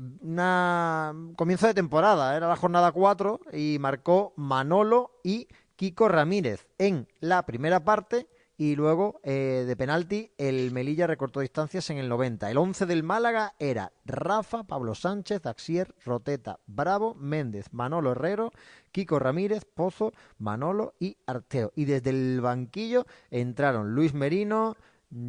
comienzo 1.37 1.67
de 1.69 1.75
temporada, 1.75 2.37
era 2.37 2.49
la 2.49 2.57
jornada 2.57 2.91
4 2.91 3.41
y 3.53 3.79
marcó 3.79 4.33
Manolo 4.37 5.21
y 5.23 5.47
Kiko 5.77 6.09
Ramírez 6.09 6.67
en 6.79 7.07
la 7.21 7.47
primera 7.47 7.85
parte 7.85 8.27
y 8.61 8.77
luego 8.77 9.21
eh, 9.23 9.65
de 9.67 9.75
penalti 9.75 10.33
el 10.37 10.71
Melilla 10.71 11.07
recortó 11.07 11.41
distancias 11.41 11.89
en 11.89 11.97
el 11.97 12.11
90. 12.11 12.51
El 12.51 12.59
11 12.59 12.85
del 12.85 13.03
Málaga 13.03 13.55
era 13.59 13.95
Rafa, 14.05 14.65
Pablo 14.65 14.95
Sánchez, 14.95 15.47
Axier, 15.47 15.95
Roteta, 16.05 16.61
Bravo, 16.67 17.15
Méndez, 17.15 17.73
Manolo 17.73 18.13
Herrero, 18.13 18.53
Kiko 18.93 19.19
Ramírez, 19.19 19.65
Pozo, 19.65 20.13
Manolo 20.37 20.93
y 21.01 21.17
Arteo. 21.25 21.73
Y 21.75 21.87
desde 21.87 22.11
el 22.11 22.43
banquillo 22.43 23.07
entraron 23.31 23.95
Luis 23.95 24.13
Merino, 24.13 24.77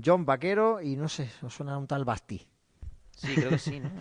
John 0.03 0.25
Vaquero 0.25 0.81
y 0.81 0.97
no 0.97 1.07
sé, 1.07 1.29
suena 1.47 1.77
un 1.77 1.87
tal 1.87 2.03
Basti. 2.03 2.50
Sí, 3.21 3.35
creo 3.35 3.51
que 3.51 3.59
sí, 3.59 3.79
¿no? 3.79 3.91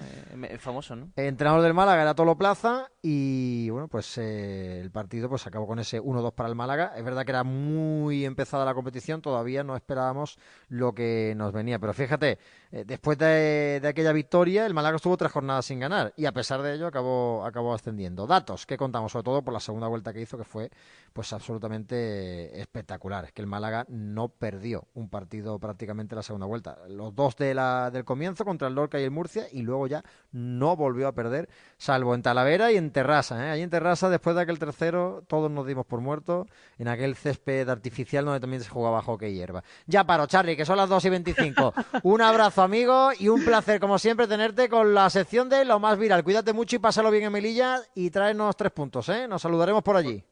Eh, 0.46 0.56
famoso, 0.59 0.96
¿no? 0.96 1.11
El 1.14 1.26
entrenador 1.26 1.61
del 1.61 1.74
Málaga 1.74 2.00
era 2.00 2.14
Tolo 2.14 2.38
Plaza 2.38 2.90
y 3.02 3.68
bueno, 3.68 3.88
pues 3.88 4.16
eh, 4.16 4.80
el 4.80 4.90
partido 4.90 5.28
pues 5.28 5.46
acabó 5.46 5.66
con 5.66 5.78
ese 5.78 6.00
1-2 6.00 6.33
para 6.33 6.48
el 6.48 6.54
Málaga. 6.54 6.94
Es 6.96 7.04
verdad 7.04 7.24
que 7.26 7.33
era 7.33 7.44
muy 7.44 8.24
empezada 8.24 8.64
la 8.64 8.72
competición, 8.72 9.20
todavía 9.20 9.62
no 9.62 9.76
esperábamos 9.76 10.38
lo 10.68 10.94
que 10.94 11.35
nos 11.37 11.52
venía. 11.52 11.78
Pero 11.78 11.92
fíjate, 11.92 12.38
eh, 12.72 12.85
después 12.87 13.18
de, 13.18 13.80
de 13.83 13.88
aquella 13.88 14.12
victoria, 14.12 14.64
el 14.64 14.72
Málaga 14.72 14.96
estuvo 14.96 15.18
tres 15.18 15.33
jornadas 15.33 15.66
sin 15.66 15.80
ganar 15.80 16.14
y 16.16 16.24
a 16.24 16.33
pesar 16.33 16.62
de 16.62 16.74
ello 16.74 16.87
acabó, 16.87 17.44
acabó 17.44 17.74
ascendiendo. 17.74 18.26
Datos 18.26 18.64
que 18.64 18.78
contamos, 18.78 19.12
sobre 19.12 19.24
todo 19.24 19.42
por 19.42 19.52
la 19.52 19.61
segunda 19.61 19.88
vuelta 19.88 20.14
que 20.14 20.22
hizo, 20.22 20.38
que 20.38 20.44
fue 20.44 20.70
pues 21.12 21.33
absolutamente 21.35 22.59
espectacular. 22.59 23.26
Es 23.26 23.33
que 23.33 23.42
el 23.42 23.48
Málaga 23.48 23.85
no 23.88 24.28
perdió 24.28 24.88
un 24.94 25.11
partido 25.11 25.59
prácticamente 25.59 26.16
la 26.16 26.22
segunda 26.22 26.46
vuelta. 26.46 26.78
Los 26.88 27.14
dos 27.14 27.37
de 27.37 27.52
la, 27.52 27.90
del 27.90 28.04
comienzo 28.04 28.46
contra 28.46 28.68
el 28.68 28.74
Lorca 28.74 28.98
y 28.98 29.04
el 29.04 29.10
Murcia 29.11 29.46
y 29.53 29.62
luego 29.62 29.87
ya 29.87 30.05
no 30.33 30.77
volvió 30.77 31.09
a 31.09 31.12
perder, 31.12 31.49
salvo 31.77 32.14
en 32.14 32.23
Talavera 32.23 32.73
y 32.73 32.77
en 32.77 32.90
Terrassa. 32.90 33.46
¿eh? 33.46 33.51
Allí 33.51 33.62
en 33.62 33.70
Terrassa, 33.70 34.09
después 34.09 34.37
de 34.37 34.42
aquel 34.42 34.59
tercero, 34.59 35.23
todos 35.27 35.51
nos 35.51 35.66
dimos 35.66 35.87
por 35.87 36.01
muertos 36.01 36.46
en 36.79 36.88
aquel 36.88 37.16
césped 37.16 37.68
artificial 37.68 38.25
donde 38.25 38.40
también 38.40 38.62
se 38.62 38.68
jugaba 38.68 39.03
hockey 39.03 39.33
y 39.33 39.35
hierba. 39.35 39.62
Ya 39.87 40.05
paro, 40.05 40.27
Charlie, 40.27 40.57
que 40.57 40.64
son 40.64 40.77
las 40.77 40.88
2 40.88 41.05
y 41.05 41.11
25. 41.11 41.75
un 42.05 42.23
abrazo, 42.23 42.62
amigo, 42.62 43.11
y 43.18 43.29
un 43.29 43.44
placer, 43.44 43.81
como 43.81 43.99
siempre, 43.99 44.27
tenerte 44.27 44.68
con 44.68 44.94
la 44.94 45.11
sección 45.11 45.49
de 45.49 45.64
lo 45.64 45.79
más 45.79 45.99
viral. 45.99 46.25
Cuídate 46.25 46.53
mucho 46.53 46.77
y 46.77 46.79
pásalo 46.79 47.11
bien 47.11 47.25
en 47.25 47.33
Melilla 47.33 47.81
y 47.94 48.11
tráenos 48.11 48.57
tres 48.57 48.73
puntos, 48.73 49.09
¿eh? 49.09 49.27
Nos 49.29 49.42
saludaremos 49.42 49.83
por 49.83 49.96
allí. 49.96 50.23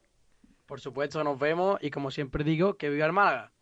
Por 0.67 0.81
supuesto, 0.81 1.25
nos 1.25 1.39
vemos 1.39 1.79
y 1.81 1.91
como 1.91 2.11
siempre 2.11 2.45
digo, 2.45 2.75
que 2.75 2.91
viva 2.91 3.07
el 3.07 3.13
Málaga. 3.13 3.53